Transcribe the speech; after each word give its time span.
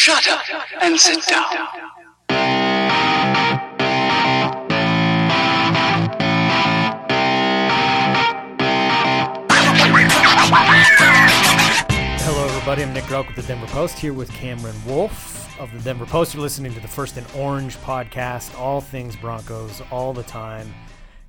Shut 0.00 0.28
up 0.28 0.44
and 0.80 0.96
sit 0.96 1.26
down. 1.26 1.44
Hello, 12.20 12.46
everybody. 12.46 12.84
I'm 12.84 12.94
Nick 12.94 13.02
Groke 13.06 13.26
with 13.26 13.34
the 13.34 13.42
Denver 13.42 13.66
Post 13.66 13.98
here 13.98 14.12
with 14.12 14.30
Cameron 14.30 14.76
Wolfe 14.86 15.58
of 15.58 15.72
the 15.72 15.80
Denver 15.80 16.06
Post. 16.06 16.32
You're 16.32 16.44
listening 16.44 16.72
to 16.74 16.80
the 16.80 16.86
First 16.86 17.16
and 17.16 17.26
Orange 17.34 17.76
podcast, 17.78 18.56
all 18.56 18.80
things 18.80 19.16
Broncos, 19.16 19.82
all 19.90 20.12
the 20.12 20.22
time. 20.22 20.72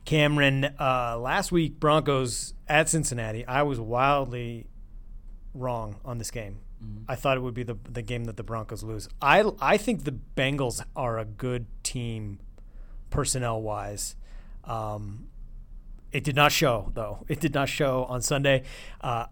Cameron, 0.05 0.65
uh, 0.79 1.17
last 1.19 1.51
week, 1.51 1.79
Broncos 1.79 2.53
at 2.67 2.87
Cincinnati, 2.87 3.47
I 3.47 3.63
was 3.63 3.79
wildly 3.79 4.67
wrong 5.55 5.95
on 6.05 6.19
this 6.19 6.29
game. 6.29 6.59
I 7.07 7.15
thought 7.15 7.37
it 7.37 7.41
would 7.41 7.53
be 7.53 7.63
the, 7.63 7.77
the 7.89 8.01
game 8.01 8.25
that 8.25 8.37
the 8.37 8.43
Broncos 8.43 8.83
lose. 8.83 9.09
I, 9.21 9.43
I 9.59 9.77
think 9.77 10.03
the 10.03 10.15
Bengals 10.37 10.83
are 10.95 11.17
a 11.19 11.25
good 11.25 11.65
team 11.83 12.39
personnel 13.09 13.61
wise. 13.61 14.15
Um, 14.63 15.27
it 16.11 16.23
did 16.23 16.35
not 16.35 16.51
show, 16.51 16.91
though. 16.93 17.25
It 17.27 17.39
did 17.39 17.53
not 17.53 17.69
show 17.69 18.05
on 18.05 18.21
Sunday. 18.21 18.63
Uh, 19.01 19.25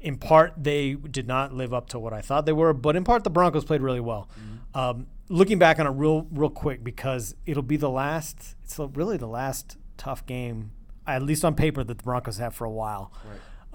in 0.00 0.16
part, 0.18 0.54
they 0.56 0.94
did 0.94 1.26
not 1.26 1.52
live 1.54 1.72
up 1.72 1.88
to 1.90 1.98
what 1.98 2.12
I 2.12 2.20
thought 2.20 2.46
they 2.46 2.52
were, 2.52 2.72
but 2.72 2.96
in 2.96 3.04
part, 3.04 3.24
the 3.24 3.30
Broncos 3.30 3.64
played 3.64 3.82
really 3.82 4.00
well. 4.00 4.28
Um, 4.74 5.06
looking 5.28 5.58
back 5.58 5.78
on 5.78 5.86
it 5.86 5.90
real, 5.90 6.26
real 6.30 6.50
quick, 6.50 6.82
because 6.84 7.34
it'll 7.46 7.62
be 7.62 7.76
the 7.76 7.90
last. 7.90 8.56
It's 8.64 8.78
really 8.78 9.16
the 9.16 9.26
last 9.28 9.76
tough 9.96 10.24
game, 10.26 10.72
at 11.06 11.22
least 11.22 11.44
on 11.44 11.54
paper, 11.54 11.84
that 11.84 11.98
the 11.98 12.04
Broncos 12.04 12.38
have 12.38 12.54
for 12.54 12.64
a 12.64 12.70
while. 12.70 13.12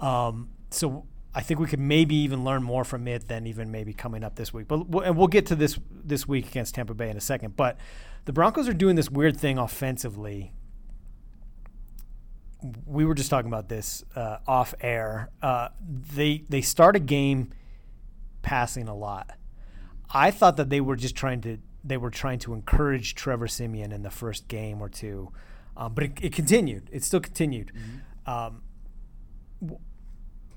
Um, 0.00 0.50
so 0.70 1.06
I 1.36 1.42
think 1.42 1.60
we 1.60 1.66
could 1.66 1.78
maybe 1.80 2.16
even 2.16 2.44
learn 2.44 2.62
more 2.62 2.82
from 2.82 3.06
it 3.06 3.28
than 3.28 3.46
even 3.46 3.70
maybe 3.70 3.92
coming 3.92 4.24
up 4.24 4.36
this 4.36 4.54
week. 4.54 4.66
But 4.68 4.88
we'll- 4.88 5.04
and 5.04 5.16
we'll 5.18 5.26
get 5.28 5.44
to 5.46 5.54
this 5.54 5.78
this 5.90 6.26
week 6.26 6.48
against 6.48 6.74
Tampa 6.74 6.94
Bay 6.94 7.10
in 7.10 7.16
a 7.16 7.20
second. 7.20 7.56
But 7.56 7.76
the 8.24 8.32
Broncos 8.32 8.66
are 8.68 8.72
doing 8.72 8.96
this 8.96 9.10
weird 9.10 9.36
thing 9.36 9.58
offensively 9.58 10.52
we 12.86 13.04
were 13.04 13.14
just 13.14 13.30
talking 13.30 13.48
about 13.48 13.68
this 13.68 14.02
uh, 14.16 14.38
off 14.46 14.74
air. 14.80 15.30
Uh, 15.42 15.68
they 16.14 16.42
they 16.48 16.62
start 16.62 16.96
a 16.96 16.98
game 17.00 17.52
passing 18.42 18.88
a 18.88 18.94
lot. 18.94 19.30
I 20.12 20.30
thought 20.30 20.56
that 20.56 20.70
they 20.70 20.80
were 20.80 20.96
just 20.96 21.14
trying 21.14 21.42
to 21.42 21.58
they 21.84 21.96
were 21.98 22.10
trying 22.10 22.38
to 22.40 22.54
encourage 22.54 23.14
Trevor 23.14 23.46
Siemian 23.46 23.92
in 23.92 24.02
the 24.02 24.10
first 24.10 24.48
game 24.48 24.80
or 24.80 24.88
two, 24.88 25.32
um, 25.76 25.94
but 25.94 26.04
it, 26.04 26.12
it 26.22 26.32
continued. 26.32 26.88
It 26.90 27.04
still 27.04 27.20
continued, 27.20 27.72
um, 28.26 28.62
w- 29.60 29.78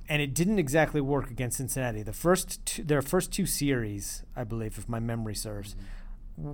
and 0.09 0.21
it 0.21 0.33
didn't 0.33 0.59
exactly 0.59 0.99
work 0.99 1.29
against 1.29 1.57
Cincinnati. 1.57 2.02
The 2.02 2.13
first 2.13 2.65
two, 2.65 2.83
their 2.83 3.02
first 3.02 3.31
two 3.31 3.45
series, 3.45 4.23
I 4.35 4.43
believe, 4.43 4.77
if 4.77 4.89
my 4.89 4.99
memory 4.99 5.35
serves, 5.35 5.75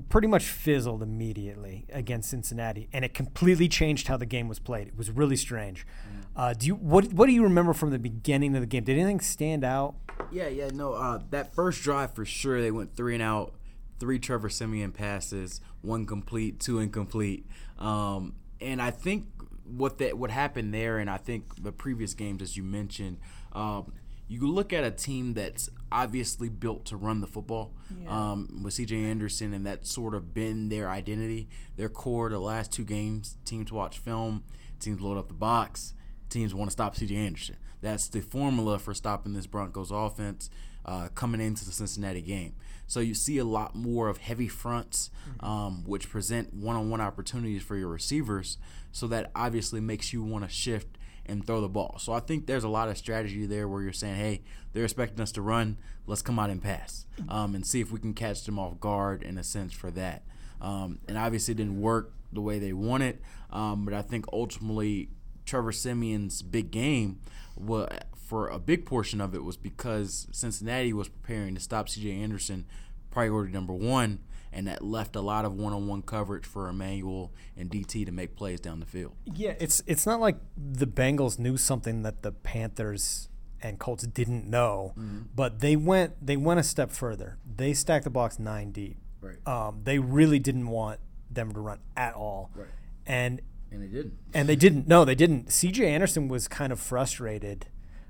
pretty 0.09 0.27
much 0.27 0.45
fizzled 0.45 1.01
immediately 1.01 1.85
against 1.91 2.29
Cincinnati, 2.29 2.89
and 2.91 3.05
it 3.05 3.13
completely 3.13 3.69
changed 3.69 4.07
how 4.07 4.17
the 4.17 4.25
game 4.25 4.47
was 4.47 4.59
played. 4.59 4.87
It 4.87 4.97
was 4.97 5.09
really 5.09 5.37
strange. 5.37 5.87
Uh, 6.35 6.53
do 6.53 6.67
you 6.67 6.75
what 6.75 7.13
What 7.13 7.27
do 7.27 7.31
you 7.31 7.43
remember 7.43 7.73
from 7.73 7.91
the 7.91 7.99
beginning 7.99 8.55
of 8.55 8.61
the 8.61 8.67
game? 8.67 8.83
Did 8.83 8.97
anything 8.97 9.21
stand 9.21 9.63
out? 9.63 9.95
Yeah, 10.31 10.49
yeah, 10.49 10.69
no. 10.73 10.93
Uh, 10.93 11.19
that 11.29 11.55
first 11.55 11.81
drive 11.81 12.13
for 12.13 12.25
sure, 12.25 12.61
they 12.61 12.71
went 12.71 12.95
three 12.95 13.13
and 13.13 13.23
out, 13.23 13.53
three 13.99 14.19
Trevor 14.19 14.49
Siemian 14.49 14.91
passes, 14.91 15.61
one 15.81 16.05
complete, 16.05 16.59
two 16.59 16.79
incomplete. 16.79 17.45
Um, 17.79 18.35
and 18.59 18.81
I 18.81 18.91
think 18.91 19.27
what 19.65 19.97
that 19.99 20.17
what 20.17 20.31
happened 20.31 20.73
there, 20.73 20.97
and 20.97 21.09
I 21.09 21.17
think 21.17 21.63
the 21.63 21.71
previous 21.71 22.13
games, 22.13 22.41
as 22.41 22.55
you 22.55 22.63
mentioned, 22.63 23.17
um, 23.53 23.93
you 24.27 24.47
look 24.47 24.73
at 24.73 24.83
a 24.83 24.91
team 24.91 25.33
that's 25.33 25.69
obviously 25.91 26.49
built 26.49 26.85
to 26.85 26.97
run 26.97 27.21
the 27.21 27.27
football 27.27 27.73
um, 28.07 28.61
with 28.63 28.73
C.J. 28.73 29.03
Anderson, 29.03 29.53
and 29.53 29.65
that's 29.65 29.91
sort 29.91 30.15
of 30.15 30.33
been 30.33 30.69
their 30.69 30.89
identity, 30.89 31.47
their 31.77 31.89
core. 31.89 32.29
The 32.29 32.39
last 32.39 32.71
two 32.71 32.83
games, 32.83 33.37
teams 33.45 33.71
watch 33.71 33.99
film, 33.99 34.43
teams 34.79 34.99
load 34.99 35.17
up 35.17 35.27
the 35.27 35.35
box, 35.35 35.93
teams 36.29 36.55
want 36.55 36.69
to 36.69 36.71
stop 36.71 36.95
C.J. 36.95 37.15
Anderson. 37.15 37.57
That's 37.81 38.07
the 38.07 38.21
formula 38.21 38.79
for 38.79 38.93
stopping 38.95 39.33
this 39.33 39.45
Broncos 39.45 39.91
offense 39.91 40.49
uh, 40.85 41.09
coming 41.13 41.41
into 41.41 41.65
the 41.65 41.71
Cincinnati 41.71 42.21
game. 42.21 42.55
So 42.87 42.99
you 42.99 43.13
see 43.13 43.37
a 43.37 43.45
lot 43.45 43.75
more 43.75 44.09
of 44.09 44.17
heavy 44.17 44.47
fronts, 44.47 45.09
um, 45.39 45.83
which 45.85 46.09
present 46.09 46.53
one-on-one 46.53 47.01
opportunities 47.01 47.63
for 47.63 47.75
your 47.75 47.89
receivers. 47.89 48.57
So 48.91 49.07
that 49.07 49.31
obviously 49.35 49.81
makes 49.81 50.13
you 50.13 50.23
want 50.23 50.45
to 50.45 50.49
shift 50.49 50.97
and 51.25 51.45
throw 51.45 51.59
the 51.59 51.67
ball. 51.67 51.97
So 51.99 52.13
I 52.13 52.19
think 52.19 52.45
there's 52.45 52.63
a 52.63 52.69
lot 52.69 52.87
of 52.87 52.97
strategy 52.97 53.45
there 53.45 53.67
where 53.67 53.81
you're 53.81 53.93
saying, 53.93 54.15
hey, 54.15 54.41
they're 54.73 54.83
expecting 54.83 55.21
us 55.21 55.31
to 55.33 55.41
run. 55.41 55.77
Let's 56.05 56.21
come 56.21 56.37
out 56.37 56.51
and 56.51 56.61
pass 56.61 57.05
um, 57.29 57.55
and 57.55 57.65
see 57.65 57.81
if 57.81 57.91
we 57.91 57.99
can 57.99 58.13
catch 58.13 58.43
them 58.43 58.59
off 58.59 58.79
guard 58.79 59.23
in 59.23 59.37
a 59.37 59.43
sense 59.43 59.73
for 59.73 59.89
that. 59.91 60.21
Um, 60.61 60.99
and 61.07 61.17
obviously 61.17 61.53
it 61.53 61.57
didn't 61.57 61.81
work 61.81 62.13
the 62.31 62.41
way 62.41 62.59
they 62.59 62.73
wanted. 62.73 63.19
Um, 63.51 63.85
but 63.85 63.93
I 63.93 64.01
think 64.03 64.25
ultimately 64.31 65.09
Trevor 65.45 65.71
Siemian's 65.71 66.41
big 66.41 66.71
game, 66.71 67.19
wa 67.55 67.87
for 68.25 68.47
a 68.47 68.59
big 68.59 68.85
portion 68.85 69.21
of 69.21 69.33
it, 69.35 69.43
was 69.43 69.57
because 69.57 70.27
Cincinnati 70.31 70.93
was 70.93 71.07
preparing 71.09 71.53
to 71.55 71.61
stop 71.61 71.87
C.J. 71.89 72.11
Anderson, 72.11 72.65
priority 73.11 73.53
number 73.53 73.73
one, 73.73 74.19
and 74.51 74.67
that 74.67 74.83
left 74.83 75.15
a 75.15 75.21
lot 75.21 75.45
of 75.45 75.53
one-on-one 75.53 76.01
coverage 76.01 76.45
for 76.45 76.67
Emmanuel 76.67 77.31
and 77.57 77.69
DT 77.69 78.05
to 78.05 78.11
make 78.11 78.35
plays 78.35 78.59
down 78.59 78.79
the 78.79 78.85
field. 78.85 79.13
Yeah, 79.33 79.53
it's 79.59 79.83
it's 79.85 80.05
not 80.05 80.19
like 80.19 80.37
the 80.57 80.87
Bengals 80.87 81.37
knew 81.37 81.57
something 81.57 82.03
that 82.03 82.21
the 82.23 82.31
Panthers 82.31 83.29
and 83.61 83.79
Colts 83.79 84.05
didn't 84.07 84.47
know, 84.49 84.93
but 85.35 85.59
they 85.59 85.75
went 85.75 86.25
they 86.25 86.37
went 86.37 86.59
a 86.59 86.63
step 86.63 86.91
further. 86.91 87.37
They 87.57 87.73
stacked 87.73 88.03
the 88.05 88.09
box 88.09 88.39
nine 88.39 88.71
deep. 88.71 88.97
Right. 89.21 89.45
Um, 89.47 89.81
they 89.83 89.97
really 89.99 90.39
didn't 90.39 90.67
want 90.67 90.99
them 91.31 91.51
to 91.53 91.59
run 91.59 91.79
at 91.97 92.13
all. 92.13 92.51
Right. 92.55 92.67
And 93.07 93.41
And 93.71 93.81
they 93.81 93.87
didn't. 93.87 94.13
and 94.33 94.47
they 94.47 94.55
didn't. 94.55 94.87
No, 94.87 95.03
they 95.03 95.15
didn't. 95.15 95.51
C.J. 95.51 95.85
Anderson 95.87 96.27
was 96.27 96.47
kind 96.47 96.71
of 96.71 96.79
frustrated. 96.79 97.67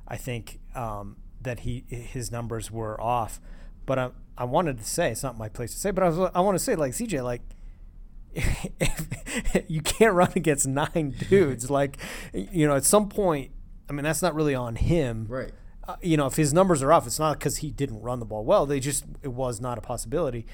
I 0.07 0.17
think 0.17 0.59
um, 0.75 1.17
that 1.41 1.61
he 1.61 1.85
his 1.88 2.31
numbers 2.31 2.71
were 2.71 2.99
off, 2.99 3.39
but 3.85 3.99
I 3.99 4.09
I 4.38 4.45
wanted 4.45 4.77
to 4.79 4.83
say 4.83 5.11
it's 5.11 5.23
not 5.23 5.38
my 5.38 5.49
place 5.49 5.73
to 5.73 5.79
say, 5.79 5.91
but 5.91 6.03
I 6.03 6.09
was 6.09 6.31
I 6.33 6.41
want 6.41 6.57
to 6.57 6.63
say 6.63 6.75
like 6.75 6.93
C.J. 6.93 7.21
like. 7.21 7.41
If, 8.77 9.07
you 9.67 9.81
can't 9.81 10.13
run 10.13 10.31
against 10.35 10.67
nine 10.67 11.15
dudes. 11.29 11.69
Like, 11.69 11.97
you 12.33 12.67
know, 12.67 12.75
at 12.75 12.83
some 12.83 13.09
point, 13.09 13.51
I 13.89 13.94
mean, 13.94 14.03
that's 14.03 14.21
not 14.21 14.35
really 14.35 14.55
on 14.55 14.75
him. 14.75 15.25
Right. 15.29 15.51
Uh, 15.88 15.95
you 16.01 16.17
know, 16.17 16.25
if 16.25 16.35
his 16.35 16.53
numbers 16.53 16.81
are 16.81 16.91
off, 16.91 17.05
it's 17.05 17.19
not 17.19 17.39
because 17.39 17.57
he 17.57 17.71
didn't 17.71 18.01
run 18.01 18.19
the 18.19 18.25
ball 18.25 18.44
well. 18.44 18.65
They 18.65 18.79
just 18.79 19.05
it 19.21 19.29
was 19.29 19.61
not 19.61 19.77
a 19.77 19.81
possibility. 19.81 20.45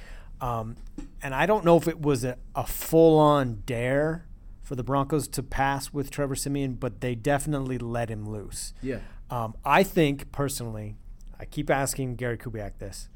Um, 0.42 0.76
and 1.22 1.34
I 1.34 1.46
don't 1.46 1.64
know 1.64 1.78
if 1.78 1.88
it 1.88 2.02
was 2.02 2.24
a, 2.24 2.38
a 2.56 2.66
full 2.66 3.20
on 3.20 3.64
dare 3.66 4.26
for 4.62 4.76
the 4.76 4.84
Broncos 4.84 5.28
to 5.30 5.44
pass 5.44 5.94
with 5.94 6.10
Trevor 6.10 6.36
Siemian, 6.36 6.74
but 6.74 7.02
they 7.02 7.16
definitely 7.16 7.78
let 7.78 8.10
him 8.10 8.28
loose. 8.28 8.74
Yeah. 8.82 9.00
Um, 9.32 9.56
I 9.64 9.84
think 9.84 10.32
personally, 10.32 10.96
I 11.40 11.46
keep 11.46 11.70
asking 11.70 12.16
Gary 12.16 12.38
Kubiak 12.38 12.78
this. 12.80 13.08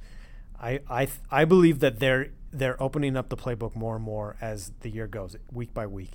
I 0.59 0.79
I 0.89 1.07
I 1.29 1.45
believe 1.45 1.79
that 1.79 1.99
they're 1.99 2.29
they're 2.51 2.81
opening 2.81 3.17
up 3.17 3.27
the 3.29 3.35
playbook 3.35 3.75
more 3.75 3.95
and 3.97 4.03
more 4.05 4.37
as 4.41 4.71
the 4.79 4.89
year 4.89 5.07
goes, 5.07 5.35
week 5.51 5.73
by 5.73 5.85
week. 5.85 6.11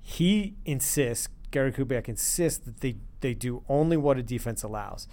He 0.00 0.54
insists, 0.64 1.28
Gary 1.50 1.72
Kubiak 1.72 2.08
insists 2.08 2.64
that 2.64 2.80
they 2.80 2.96
they 3.20 3.34
do 3.34 3.64
only 3.68 3.96
what 3.96 4.16
a 4.16 4.22
defense 4.22 4.62
allows, 4.62 5.08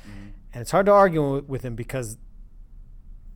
and 0.53 0.61
it's 0.61 0.69
hard 0.71 0.85
to 0.85 0.91
argue 0.91 1.33
with- 1.33 1.45
with 1.45 1.65
him 1.65 1.75
because 1.75 2.17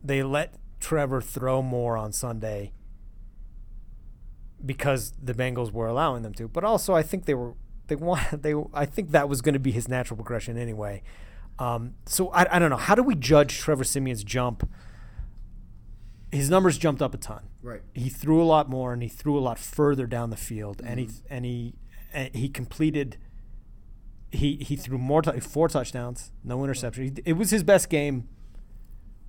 they 0.04 0.22
let 0.22 0.54
Trevor 0.78 1.20
throw 1.20 1.60
more 1.60 1.96
on 1.96 2.12
Sunday 2.12 2.72
because 4.64 5.12
the 5.20 5.34
Bengals 5.34 5.72
were 5.72 5.88
allowing 5.88 6.22
them 6.22 6.34
to. 6.34 6.46
But 6.46 6.62
also, 6.62 6.94
I 6.94 7.02
think 7.02 7.24
they 7.24 7.34
were 7.34 7.54
they 7.88 7.96
want 7.96 8.20
they. 8.42 8.54
I 8.72 8.86
think 8.86 9.10
that 9.10 9.28
was 9.28 9.42
going 9.42 9.54
to 9.54 9.58
be 9.58 9.72
his 9.72 9.88
natural 9.88 10.16
progression 10.16 10.56
anyway. 10.56 11.02
Um, 11.58 11.94
so 12.06 12.28
I, 12.30 12.56
I 12.56 12.58
don't 12.60 12.70
know. 12.70 12.76
How 12.76 12.94
do 12.94 13.02
we 13.02 13.14
judge 13.16 13.58
Trevor 13.58 13.82
Siemian's 13.84 14.22
jump? 14.22 14.68
His 16.30 16.50
numbers 16.50 16.76
jumped 16.78 17.00
up 17.00 17.14
a 17.14 17.16
ton. 17.16 17.48
Right. 17.62 17.80
He 17.94 18.08
threw 18.10 18.42
a 18.42 18.44
lot 18.44 18.68
more, 18.68 18.92
and 18.92 19.02
he 19.02 19.08
threw 19.08 19.36
a 19.38 19.40
lot 19.40 19.58
further 19.58 20.06
down 20.06 20.30
the 20.30 20.36
field, 20.36 20.80
and 20.84 21.00
he 21.00 21.08
and 21.30 21.44
he 21.44 21.74
and 22.12 22.34
he 22.34 22.48
completed. 22.48 23.16
He 24.30 24.56
he 24.56 24.76
threw 24.76 24.98
more 24.98 25.22
tou- 25.22 25.40
four 25.40 25.68
touchdowns, 25.68 26.32
no 26.44 26.62
interception. 26.62 27.04
He, 27.04 27.12
it 27.24 27.32
was 27.32 27.50
his 27.50 27.62
best 27.62 27.88
game 27.88 28.28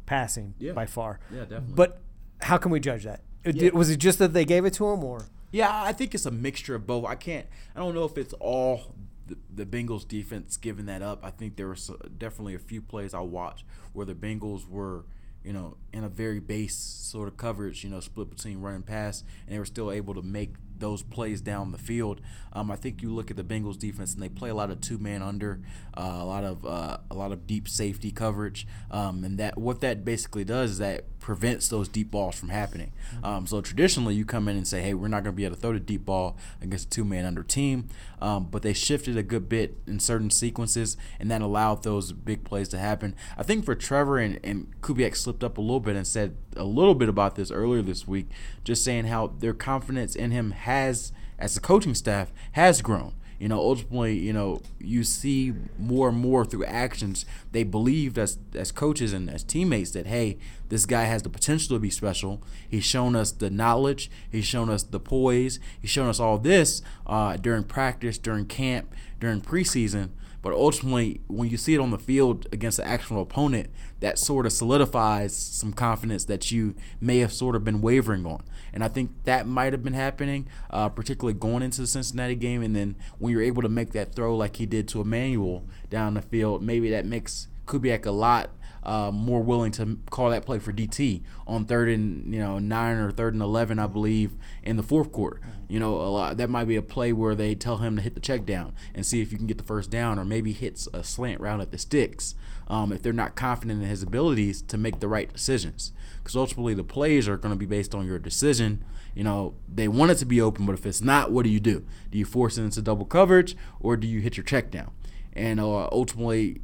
passing 0.05 0.55
Yeah. 0.59 0.73
by 0.73 0.85
far. 0.85 1.19
Yeah, 1.31 1.41
definitely. 1.41 1.73
But 1.75 2.01
how 2.41 2.57
can 2.57 2.69
we 2.71 2.79
judge 2.81 3.05
that? 3.05 3.21
It- 3.45 3.55
Yeah. 3.55 3.69
Was 3.71 3.89
it 3.89 3.97
just 3.97 4.19
that 4.19 4.33
they 4.33 4.43
gave 4.43 4.65
it 4.65 4.73
to 4.73 4.87
him, 4.89 5.01
or 5.03 5.27
Yeah, 5.51 5.69
I 5.71 5.93
think 5.93 6.13
it's 6.13 6.25
a 6.25 6.31
mixture 6.31 6.75
of 6.75 6.85
both. 6.85 7.05
I 7.05 7.15
can't. 7.15 7.47
I 7.75 7.79
don't 7.79 7.95
know 7.95 8.03
if 8.05 8.17
it's 8.17 8.33
all 8.33 8.95
the, 9.27 9.37
the 9.53 9.65
Bengals 9.65 10.07
defense 10.07 10.57
giving 10.57 10.85
that 10.85 11.01
up. 11.01 11.23
I 11.23 11.31
think 11.31 11.55
there 11.55 11.69
was 11.69 11.89
definitely 12.17 12.55
a 12.55 12.59
few 12.59 12.81
plays 12.81 13.13
I 13.13 13.21
watched 13.21 13.65
where 13.93 14.05
the 14.05 14.13
Bengals 14.15 14.67
were, 14.67 15.05
you 15.43 15.53
know, 15.53 15.77
in 15.91 16.03
a 16.03 16.09
very 16.09 16.39
base 16.39 16.75
sort 16.75 17.27
of 17.27 17.37
coverage, 17.37 17.83
you 17.83 17.89
know, 17.89 17.99
split 17.99 18.29
between 18.29 18.61
run 18.61 18.75
and 18.75 18.85
pass, 18.85 19.23
and 19.45 19.55
they 19.55 19.59
were 19.59 19.65
still 19.65 19.91
able 19.91 20.13
to 20.13 20.21
make 20.21 20.53
those 20.79 21.03
plays 21.03 21.41
down 21.41 21.71
the 21.71 21.77
field. 21.77 22.21
Um, 22.53 22.71
I 22.71 22.75
think 22.75 23.01
you 23.01 23.13
look 23.13 23.29
at 23.29 23.37
the 23.37 23.43
Bengals 23.43 23.77
defense, 23.77 24.13
and 24.13 24.23
they 24.23 24.29
play 24.29 24.49
a 24.49 24.55
lot 24.55 24.71
of 24.71 24.81
two 24.81 24.97
man 24.97 25.21
under, 25.21 25.59
uh, 25.95 26.17
a 26.19 26.25
lot 26.25 26.43
of 26.43 26.65
uh, 26.65 26.97
a 27.11 27.15
lot 27.15 27.31
of 27.31 27.45
deep 27.45 27.69
safety 27.69 28.11
coverage, 28.11 28.65
um, 28.89 29.23
and 29.23 29.37
that 29.37 29.57
what 29.57 29.81
that 29.81 30.03
basically 30.03 30.43
does 30.43 30.71
is 30.71 30.77
that 30.79 31.05
prevents 31.19 31.67
those 31.67 31.87
deep 31.87 32.09
balls 32.09 32.39
from 32.39 32.49
happening. 32.49 32.91
Um, 33.23 33.45
so 33.45 33.61
traditionally, 33.61 34.15
you 34.15 34.25
come 34.25 34.47
in 34.47 34.57
and 34.57 34.67
say, 34.67 34.81
"Hey, 34.81 34.93
we're 34.93 35.09
not 35.09 35.23
going 35.23 35.35
to 35.35 35.37
be 35.37 35.45
able 35.45 35.55
to 35.55 35.61
throw 35.61 35.73
the 35.73 35.79
deep 35.79 36.05
ball 36.05 36.37
against 36.61 36.87
a 36.87 36.89
two-man 36.89 37.25
under 37.25 37.43
team," 37.43 37.87
um, 38.21 38.47
but 38.49 38.63
they 38.63 38.73
shifted 38.73 39.15
a 39.15 39.23
good 39.23 39.47
bit 39.47 39.77
in 39.85 39.99
certain 39.99 40.31
sequences, 40.31 40.97
and 41.19 41.29
that 41.29 41.41
allowed 41.41 41.83
those 41.83 42.13
big 42.13 42.43
plays 42.43 42.67
to 42.69 42.79
happen. 42.79 43.15
I 43.37 43.43
think 43.43 43.65
for 43.65 43.75
Trevor 43.75 44.17
and, 44.17 44.39
and 44.43 44.73
Kubiak 44.81 45.15
slipped 45.15 45.43
up 45.43 45.57
a 45.57 45.61
little 45.61 45.79
bit 45.79 45.95
and 45.95 46.07
said 46.07 46.35
a 46.55 46.63
little 46.63 46.95
bit 46.95 47.09
about 47.09 47.35
this 47.35 47.51
earlier 47.51 47.81
this 47.81 48.07
week, 48.07 48.29
just 48.63 48.83
saying 48.83 49.05
how 49.05 49.27
their 49.27 49.53
confidence 49.53 50.15
in 50.15 50.31
him 50.31 50.51
has, 50.69 51.11
as 51.37 51.55
the 51.55 51.61
coaching 51.61 51.95
staff, 51.95 52.31
has 52.53 52.81
grown 52.81 53.13
you 53.39 53.47
know, 53.47 53.57
ultimately, 53.57 54.17
you 54.17 54.33
know, 54.33 54.61
you 54.79 55.05
see 55.05 55.53
more 55.77 56.09
and 56.09 56.17
more 56.17 56.43
through 56.43 56.65
actions. 56.65 57.25
They 57.53 57.63
believed 57.63 58.17
as 58.19 58.37
as 58.53 58.73
coaches 58.73 59.13
and 59.13 59.29
as 59.29 59.45
teammates 59.45 59.91
that 59.91 60.07
hey, 60.07 60.37
this 60.67 60.85
guy 60.85 61.05
has 61.05 61.23
the 61.23 61.29
potential 61.29 61.77
to 61.77 61.79
be 61.79 61.89
special. 61.89 62.43
He's 62.67 62.83
shown 62.83 63.15
us 63.15 63.31
the 63.31 63.49
knowledge. 63.49 64.11
He's 64.29 64.45
shown 64.45 64.69
us 64.69 64.83
the 64.83 64.99
poise. 64.99 65.59
He's 65.81 65.89
shown 65.89 66.09
us 66.09 66.19
all 66.19 66.37
this 66.37 66.81
uh, 67.07 67.37
during 67.37 67.63
practice, 67.63 68.17
during 68.17 68.45
camp, 68.45 68.93
during 69.21 69.39
preseason. 69.39 70.09
But 70.41 70.53
ultimately, 70.53 71.21
when 71.27 71.49
you 71.49 71.57
see 71.57 71.73
it 71.73 71.79
on 71.79 71.91
the 71.91 71.97
field 71.97 72.47
against 72.51 72.79
an 72.79 72.85
actual 72.85 73.21
opponent, 73.21 73.69
that 73.99 74.17
sort 74.17 74.45
of 74.45 74.53
solidifies 74.53 75.35
some 75.35 75.73
confidence 75.73 76.25
that 76.25 76.51
you 76.51 76.75
may 77.01 77.19
have 77.19 77.33
sort 77.33 77.55
of 77.55 77.63
been 77.63 77.81
wavering 77.81 78.25
on. 78.25 78.43
And 78.73 78.83
I 78.83 78.87
think 78.87 79.11
that 79.25 79.47
might 79.47 79.73
have 79.73 79.83
been 79.83 79.93
happening, 79.93 80.47
uh, 80.69 80.89
particularly 80.89 81.37
going 81.37 81.63
into 81.63 81.81
the 81.81 81.87
Cincinnati 81.87 82.35
game. 82.35 82.61
And 82.61 82.75
then 82.75 82.95
when 83.17 83.33
you're 83.33 83.41
able 83.41 83.61
to 83.63 83.69
make 83.69 83.91
that 83.91 84.15
throw 84.15 84.35
like 84.35 84.55
he 84.55 84.65
did 84.65 84.87
to 84.89 85.01
Emmanuel 85.01 85.65
down 85.89 86.13
the 86.13 86.21
field, 86.21 86.61
maybe 86.61 86.89
that 86.91 87.05
makes 87.05 87.47
Kubiak 87.65 88.05
a 88.05 88.11
lot 88.11 88.49
uh, 88.83 89.11
more 89.11 89.41
willing 89.41 89.71
to 89.73 89.99
call 90.09 90.29
that 90.29 90.45
play 90.45 90.59
for 90.59 90.71
DT 90.71 91.21
on 91.47 91.65
third 91.65 91.89
and 91.89 92.33
you 92.33 92.39
know 92.39 92.59
nine 92.59 92.97
or 92.97 93.11
third 93.11 93.33
and 93.33 93.43
eleven, 93.43 93.79
I 93.79 93.87
believe, 93.87 94.33
in 94.63 94.77
the 94.77 94.83
fourth 94.83 95.11
quarter. 95.11 95.41
You 95.67 95.79
know, 95.79 95.95
a 95.95 96.09
lot 96.09 96.37
that 96.37 96.49
might 96.49 96.65
be 96.65 96.75
a 96.75 96.81
play 96.81 97.13
where 97.13 97.35
they 97.35 97.55
tell 97.55 97.77
him 97.77 97.95
to 97.95 98.01
hit 98.01 98.15
the 98.15 98.19
check 98.19 98.45
down 98.45 98.73
and 98.95 99.05
see 99.05 99.21
if 99.21 99.31
you 99.31 99.37
can 99.37 99.47
get 99.47 99.57
the 99.57 99.63
first 99.63 99.89
down, 99.89 100.17
or 100.17 100.25
maybe 100.25 100.51
hits 100.51 100.87
a 100.93 101.03
slant 101.03 101.39
route 101.41 101.61
at 101.61 101.71
the 101.71 101.77
sticks. 101.77 102.35
Um, 102.67 102.91
if 102.91 103.01
they're 103.01 103.13
not 103.13 103.35
confident 103.35 103.81
in 103.81 103.89
his 103.89 104.03
abilities 104.03 104.61
to 104.63 104.77
make 104.77 104.99
the 104.99 105.07
right 105.07 105.31
decisions, 105.31 105.91
because 106.17 106.35
ultimately 106.35 106.73
the 106.75 106.83
plays 106.83 107.27
are 107.27 107.37
going 107.37 107.53
to 107.53 107.57
be 107.57 107.65
based 107.65 107.95
on 107.95 108.05
your 108.05 108.19
decision. 108.19 108.83
You 109.15 109.23
know, 109.23 109.55
they 109.67 109.87
want 109.87 110.11
it 110.11 110.15
to 110.19 110.25
be 110.25 110.39
open, 110.39 110.65
but 110.65 110.73
if 110.73 110.85
it's 110.85 111.01
not, 111.01 111.31
what 111.31 111.43
do 111.43 111.49
you 111.49 111.59
do? 111.59 111.85
Do 112.11 112.17
you 112.17 112.25
force 112.25 112.57
it 112.57 112.63
into 112.63 112.81
double 112.81 113.05
coverage, 113.05 113.55
or 113.79 113.97
do 113.97 114.07
you 114.07 114.21
hit 114.21 114.37
your 114.37 114.43
check 114.43 114.69
down? 114.69 114.91
And 115.33 115.59
uh, 115.59 115.87
ultimately, 115.91 116.61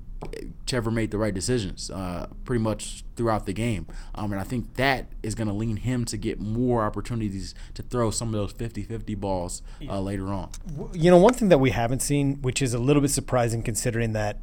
Trevor 0.65 0.91
made 0.91 1.11
the 1.11 1.17
right 1.17 1.33
decisions 1.33 1.89
uh, 1.89 2.27
pretty 2.43 2.61
much 2.63 3.03
throughout 3.15 3.45
the 3.45 3.53
game. 3.53 3.87
Um, 4.13 4.31
and 4.31 4.41
I 4.41 4.43
think 4.43 4.75
that 4.75 5.07
is 5.23 5.35
going 5.35 5.47
to 5.47 5.53
lean 5.53 5.77
him 5.77 6.05
to 6.05 6.17
get 6.17 6.39
more 6.39 6.83
opportunities 6.83 7.55
to 7.73 7.83
throw 7.83 8.11
some 8.11 8.29
of 8.29 8.33
those 8.33 8.51
50 8.51 8.83
50 8.83 9.15
balls 9.15 9.61
uh, 9.87 9.99
later 9.99 10.27
on. 10.27 10.49
You 10.93 11.11
know, 11.11 11.17
one 11.17 11.33
thing 11.33 11.49
that 11.49 11.59
we 11.59 11.71
haven't 11.71 12.01
seen, 12.01 12.41
which 12.41 12.61
is 12.61 12.73
a 12.73 12.79
little 12.79 13.01
bit 13.01 13.11
surprising 13.11 13.63
considering 13.63 14.13
that 14.13 14.39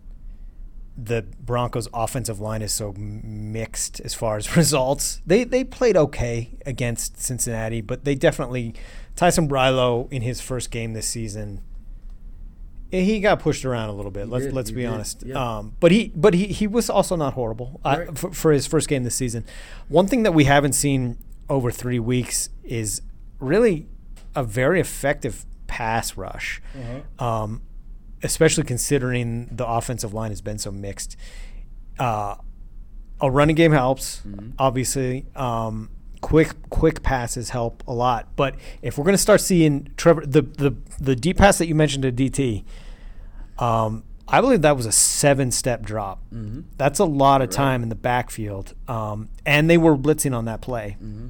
the 0.97 1.23
Broncos' 1.41 1.89
offensive 1.95 2.39
line 2.39 2.61
is 2.61 2.73
so 2.73 2.93
mixed 2.93 4.01
as 4.01 4.15
far 4.15 4.37
as 4.37 4.57
results. 4.57 5.21
They 5.27 5.45
they 5.45 5.65
played 5.65 5.97
okay 5.97 6.51
against 6.67 7.21
Cincinnati, 7.21 7.81
but 7.81 8.05
they 8.05 8.15
definitely 8.15 8.75
Ty 9.17 9.29
Sambrailo 9.29 10.11
in 10.13 10.23
his 10.23 10.41
first 10.41 10.71
game 10.71 10.93
this 10.93 11.09
season 11.09 11.63
he 12.93 13.21
got 13.21 13.41
pushed 13.41 13.65
around 13.65 13.89
a 13.89 13.93
little 13.93 14.11
bit. 14.11 14.29
Let's 14.29 14.45
did, 14.45 14.55
let's 14.55 14.71
be 14.71 14.83
did. 14.83 14.91
honest. 14.91 15.23
Yeah. 15.25 15.59
Um, 15.59 15.77
but 15.81 15.91
he 15.91 16.13
but 16.15 16.35
he, 16.35 16.47
he 16.49 16.67
was 16.67 16.91
also 16.91 17.17
not 17.17 17.33
horrible 17.33 17.81
right. 17.85 18.09
uh, 18.09 18.13
for, 18.13 18.33
for, 18.33 18.53
his 18.53 18.67
first 18.67 18.89
game 18.89 19.03
this 19.03 19.15
season. 19.15 19.45
One 19.89 20.07
thing 20.07 20.23
that 20.25 20.33
we 20.33 20.45
haven't 20.45 20.75
seen 20.75 21.17
over 21.49 21.71
three 21.71 21.99
weeks 21.99 22.51
is 22.63 23.01
really 23.39 23.89
a 24.35 24.45
very 24.45 24.79
effective 24.81 25.47
pass 25.67 26.17
rush, 26.17 26.61
uh-huh. 26.79 27.25
um, 27.25 27.63
especially 28.23 28.65
considering 28.65 29.49
the 29.51 29.67
offensive 29.67 30.13
line 30.13 30.31
has 30.31 30.43
been 30.43 30.59
so 30.59 30.71
mixed. 30.71 31.17
Uh, 31.99 32.37
a 33.21 33.31
running 33.31 33.57
game 33.57 33.73
helps, 33.73 34.21
mm-hmm. 34.27 34.51
obviously. 34.59 35.27
Um, 35.35 35.89
quick 36.21 36.55
quick 36.71 37.03
passes 37.03 37.51
help 37.51 37.83
a 37.87 37.93
lot. 37.93 38.29
But 38.37 38.55
if 38.81 38.97
we're 38.97 39.05
going 39.05 39.15
to 39.15 39.19
start 39.19 39.41
seeing 39.41 39.89
Trevor 39.97 40.25
the 40.27 40.43
the 40.43 40.75
the 40.99 41.15
deep 41.15 41.37
pass 41.37 41.59
that 41.59 41.67
you 41.67 41.75
mentioned 41.75 42.03
to 42.05 42.13
DT, 42.13 42.65
um, 43.63 44.05
I 44.27 44.41
believe 44.41 44.63
that 44.63 44.77
was 44.77 44.87
a 44.87 44.93
seven 44.93 45.51
step 45.51 45.83
drop. 45.83 46.21
Mm-hmm. 46.33 46.63
That's 46.79 46.99
a 46.99 47.05
lot 47.05 47.43
of 47.43 47.51
time 47.51 47.81
right. 47.81 47.85
in 47.85 47.89
the 47.89 47.95
backfield, 47.95 48.75
um, 48.89 49.29
and 49.47 49.69
they 49.69 49.79
were 49.79 49.97
blitzing 49.97 50.37
on 50.37 50.47
that 50.47 50.61
play. 50.61 50.97
Mm-hmm. 51.03 51.29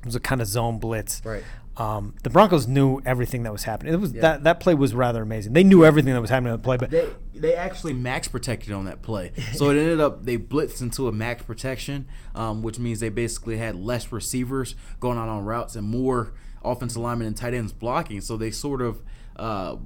It 0.00 0.06
was 0.06 0.14
a 0.14 0.20
kind 0.20 0.40
of 0.40 0.46
zone 0.46 0.78
blitz. 0.78 1.22
Right. 1.24 1.44
Um, 1.76 2.14
the 2.22 2.30
Broncos 2.30 2.66
knew 2.66 3.00
everything 3.06 3.44
that 3.44 3.52
was 3.52 3.64
happening. 3.64 3.94
It 3.94 4.00
was 4.00 4.12
yeah. 4.12 4.20
that 4.22 4.44
that 4.44 4.60
play 4.60 4.74
was 4.74 4.94
rather 4.94 5.22
amazing. 5.22 5.54
They 5.54 5.64
knew 5.64 5.84
everything 5.84 6.12
that 6.12 6.20
was 6.20 6.28
happening 6.28 6.52
on 6.52 6.58
the 6.58 6.64
play, 6.64 6.76
but 6.76 6.90
they 6.90 7.08
they 7.34 7.54
actually 7.54 7.94
max 7.94 8.28
protected 8.28 8.72
on 8.72 8.84
that 8.84 9.00
play. 9.00 9.32
So 9.54 9.70
it 9.70 9.78
ended 9.78 10.00
up 10.00 10.24
they 10.24 10.36
blitzed 10.36 10.82
into 10.82 11.08
a 11.08 11.12
max 11.12 11.42
protection, 11.42 12.06
um, 12.34 12.62
which 12.62 12.78
means 12.78 13.00
they 13.00 13.08
basically 13.08 13.56
had 13.56 13.76
less 13.76 14.12
receivers 14.12 14.74
going 14.98 15.16
out 15.16 15.28
on 15.28 15.44
routes 15.44 15.76
and 15.76 15.88
more 15.88 16.34
offensive 16.62 17.00
linemen 17.00 17.28
and 17.28 17.36
tight 17.36 17.54
ends 17.54 17.72
blocking. 17.72 18.20
So 18.20 18.36
they 18.36 18.50
sort 18.50 18.82
of 18.82 19.02
uh, 19.36 19.76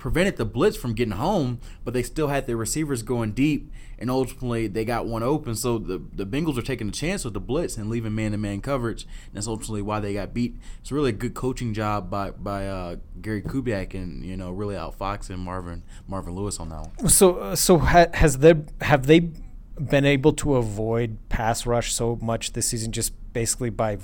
prevented 0.00 0.36
the 0.36 0.44
blitz 0.44 0.76
from 0.76 0.94
getting 0.94 1.12
home, 1.12 1.60
but 1.84 1.94
they 1.94 2.02
still 2.02 2.28
had 2.28 2.46
their 2.46 2.56
receivers 2.56 3.02
going 3.02 3.32
deep, 3.32 3.70
and 3.98 4.10
ultimately 4.10 4.66
they 4.66 4.84
got 4.84 5.06
one 5.06 5.22
open. 5.22 5.54
So 5.54 5.78
the 5.78 6.02
the 6.12 6.26
Bengals 6.26 6.58
are 6.58 6.62
taking 6.62 6.88
a 6.88 6.92
chance 6.92 7.24
with 7.24 7.34
the 7.34 7.40
blitz 7.40 7.76
and 7.76 7.88
leaving 7.88 8.14
man 8.14 8.32
to 8.32 8.38
man 8.38 8.60
coverage. 8.60 9.02
And 9.02 9.34
that's 9.34 9.46
ultimately 9.46 9.82
why 9.82 10.00
they 10.00 10.14
got 10.14 10.34
beat. 10.34 10.56
It's 10.80 10.90
really 10.90 11.10
a 11.10 11.12
good 11.12 11.34
coaching 11.34 11.72
job 11.74 12.10
by 12.10 12.30
by 12.30 12.66
uh, 12.66 12.96
Gary 13.20 13.42
Kubiak 13.42 13.94
and 13.94 14.24
you 14.24 14.36
know 14.36 14.50
really 14.50 14.74
outfoxing 14.74 15.38
Marvin 15.38 15.84
Marvin 16.08 16.34
Lewis 16.34 16.58
on 16.58 16.70
that 16.70 16.80
one. 16.80 17.08
So 17.08 17.36
uh, 17.36 17.56
so 17.56 17.78
ha- 17.78 18.08
has 18.14 18.38
there 18.38 18.64
have 18.80 19.06
they 19.06 19.30
been 19.80 20.04
able 20.04 20.32
to 20.34 20.56
avoid 20.56 21.18
pass 21.28 21.64
rush 21.64 21.92
so 21.92 22.18
much 22.20 22.52
this 22.52 22.68
season 22.68 22.92
just 22.92 23.12
basically 23.32 23.70
by 23.70 23.96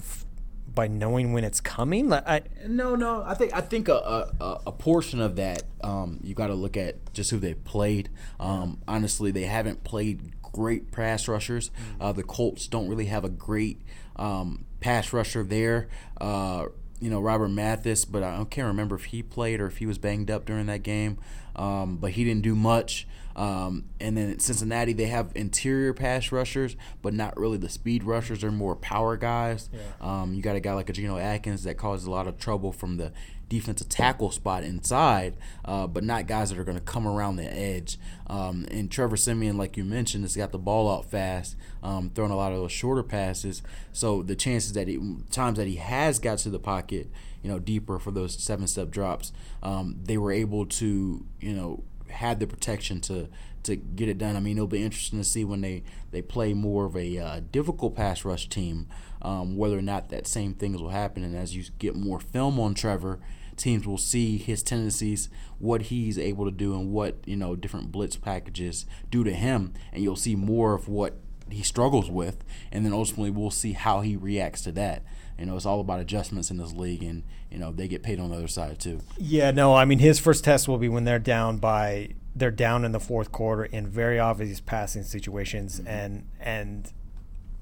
by 0.77 0.87
knowing 0.87 1.33
when 1.33 1.43
it's 1.43 1.61
coming? 1.61 2.09
Like, 2.09 2.29
I, 2.29 2.43
no, 2.69 2.95
no. 2.95 3.25
I 3.27 3.35
think 3.35 3.53
I 3.53 3.61
think 3.61 3.89
a, 3.89 4.31
a, 4.41 4.61
a 4.69 4.73
portion 4.73 5.21
of 5.21 5.35
that 5.37 5.65
um, 5.83 6.21
you 6.23 6.35
got 6.35 6.47
to 6.49 6.55
look 6.55 6.77
at 6.77 7.13
just 7.13 7.33
who 7.33 7.39
they 7.39 7.55
played. 7.55 8.11
Um, 8.39 8.79
honestly, 8.87 9.33
they 9.33 9.43
haven't 9.43 9.83
played 9.83 10.41
great 10.43 10.93
pass 10.93 11.27
rushers. 11.27 11.71
Mm-hmm. 11.71 12.03
Uh, 12.03 12.13
the 12.13 12.23
Colts 12.23 12.69
don't 12.69 12.89
really 12.89 13.07
have 13.07 13.25
a 13.25 13.29
great 13.29 13.81
um, 14.15 14.67
pass 14.81 15.13
rusher 15.13 15.43
there. 15.43 15.89
Uh, 16.21 16.67
you 17.01 17.11
know 17.11 17.21
Robert 17.21 17.49
Mathis, 17.49 18.05
but 18.05 18.23
I 18.23 18.45
can't 18.49 18.69
remember 18.69 18.95
if 18.95 19.07
he 19.07 19.23
played 19.23 19.61
or 19.61 19.67
if 19.67 19.79
he 19.79 19.87
was 19.87 19.99
banged 19.99 20.31
up 20.31 20.45
during 20.45 20.67
that 20.67 20.83
game. 20.83 21.19
Um, 21.55 21.97
but 21.97 22.13
he 22.13 22.25
didn't 22.25 22.43
do 22.43 22.55
much. 22.55 23.07
Um, 23.37 23.85
and 24.01 24.17
then 24.17 24.39
Cincinnati, 24.39 24.95
they 24.95 25.07
have 25.07 25.31
interior 25.35 25.93
pass 25.93 26.33
rushers, 26.33 26.75
but 27.03 27.13
not 27.13 27.37
really 27.39 27.59
the 27.59 27.69
speed 27.69 28.03
rushers. 28.03 28.41
They're 28.41 28.51
more 28.51 28.75
power 28.75 29.17
guys. 29.19 29.69
Yeah. 29.73 29.81
Um, 30.01 30.33
you 30.33 30.43
got 30.43 30.57
a 30.57 30.61
guy 30.61 30.73
like 30.73 30.89
a 30.89 30.93
Geno 30.95 31.19
Atkins 31.19 31.63
that 31.65 31.77
causes 31.77 32.07
a 32.07 32.11
lot 32.11 32.27
of 32.27 32.39
trouble 32.39 32.73
from 32.73 32.97
the 32.97 33.13
defensive 33.49 33.89
tackle 33.89 34.31
spot 34.31 34.65
inside, 34.65 35.37
uh, 35.67 35.87
but 35.87 36.03
not 36.03 36.27
guys 36.27 36.51
that 36.51 36.59
are 36.59 36.65
going 36.65 36.79
to 36.79 36.83
come 36.83 37.07
around 37.07 37.37
the 37.37 37.45
edge. 37.45 37.99
Um, 38.27 38.67
and 38.71 38.91
Trevor 38.91 39.17
Siemian, 39.17 39.57
like 39.59 39.77
you 39.77 39.85
mentioned, 39.85 40.25
has 40.25 40.35
got 40.35 40.51
the 40.51 40.59
ball 40.59 40.91
out 40.91 41.05
fast, 41.05 41.57
um, 41.83 42.11
throwing 42.15 42.33
a 42.33 42.37
lot 42.37 42.53
of 42.53 42.59
those 42.59 42.73
shorter 42.73 43.03
passes. 43.03 43.63
So 43.93 44.23
the 44.23 44.35
chances 44.35 44.73
that 44.73 44.89
he, 44.89 44.99
times 45.31 45.59
that 45.59 45.67
he 45.67 45.77
has 45.77 46.19
got 46.19 46.39
to 46.39 46.51
the 46.51 46.59
pocket, 46.59 47.11
you 47.43 47.51
know, 47.51 47.59
deeper 47.59 47.99
for 47.99 48.11
those 48.11 48.43
seven 48.43 48.67
step 48.67 48.91
drops, 48.91 49.33
um, 49.63 50.01
they 50.03 50.17
were 50.17 50.33
able 50.33 50.67
to, 50.67 51.25
you 51.39 51.53
know, 51.53 51.85
had 52.09 52.41
the 52.41 52.47
protection 52.47 53.01
to 53.03 53.29
to 53.67 53.77
get 53.77 54.09
it 54.09 54.19
done. 54.19 54.37
I 54.37 54.41
mean, 54.41 54.57
it'll 54.57 54.69
be 54.69 54.83
interesting 54.83 55.19
to 55.19 55.25
see 55.25 55.45
when 55.45 55.61
they 55.61 55.83
they 56.11 56.23
play 56.23 56.55
more 56.55 56.87
of 56.87 56.97
a 56.97 57.19
uh, 57.19 57.41
difficult 57.51 57.97
pass 57.97 58.25
rush 58.25 58.49
team, 58.49 58.87
um, 59.23 59.57
whether 59.57 59.79
or 59.79 59.83
not 59.83 60.09
that 60.11 60.27
same 60.27 60.55
things 60.55 60.81
will 60.81 60.91
happen. 60.91 61.25
And 61.25 61.37
as 61.37 61.55
you 61.55 61.65
get 61.79 61.95
more 61.95 62.21
film 62.21 62.59
on 62.61 62.75
Trevor, 62.75 63.19
teams 63.57 63.87
will 63.87 63.99
see 63.99 64.39
his 64.39 64.63
tendencies, 64.63 65.29
what 65.59 65.83
he's 65.83 66.19
able 66.19 66.45
to 66.45 66.51
do, 66.51 66.75
and 66.75 66.93
what 66.93 67.17
you 67.27 67.37
know 67.37 67.57
different 67.57 67.93
blitz 67.93 68.17
packages 68.17 68.87
do 69.11 69.25
to 69.25 69.33
him, 69.33 69.75
and 69.93 70.03
you'll 70.03 70.17
see 70.17 70.37
more 70.37 70.75
of 70.75 70.89
what 70.89 71.17
he 71.51 71.63
struggles 71.63 72.11
with, 72.11 72.45
and 72.73 72.85
then 72.85 72.93
ultimately 72.93 73.31
we'll 73.31 73.51
see 73.51 73.73
how 73.73 74.01
he 74.01 74.17
reacts 74.17 74.63
to 74.63 74.73
that. 74.73 75.03
You 75.39 75.47
know, 75.47 75.57
it's 75.57 75.67
all 75.67 75.81
about 75.81 76.01
adjustments 76.01 76.51
in 76.51 76.57
this 76.57 76.73
league, 76.73 77.03
and 77.03 77.23
you 77.51 77.59
know 77.59 77.73
they 77.73 77.89
get 77.89 78.03
paid 78.03 78.19
on 78.19 78.31
the 78.31 78.37
other 78.37 78.49
side 78.49 78.79
too. 78.79 79.01
Yeah, 79.19 79.51
no, 79.51 79.75
I 79.75 79.85
mean 79.85 79.99
his 79.99 80.19
first 80.19 80.45
test 80.45 80.67
will 80.67 80.79
be 80.79 80.89
when 80.89 81.05
they're 81.05 81.19
down 81.19 81.59
by 81.59 82.15
they're 82.35 82.51
down 82.51 82.85
in 82.85 82.93
the 82.93 83.01
fourth 83.01 83.33
quarter 83.33 83.65
in 83.65 83.87
very 83.87 84.19
obvious 84.19 84.61
passing 84.61 85.03
situations, 85.03 85.79
mm-hmm. 85.79 85.89
and 85.89 86.27
and 86.41 86.93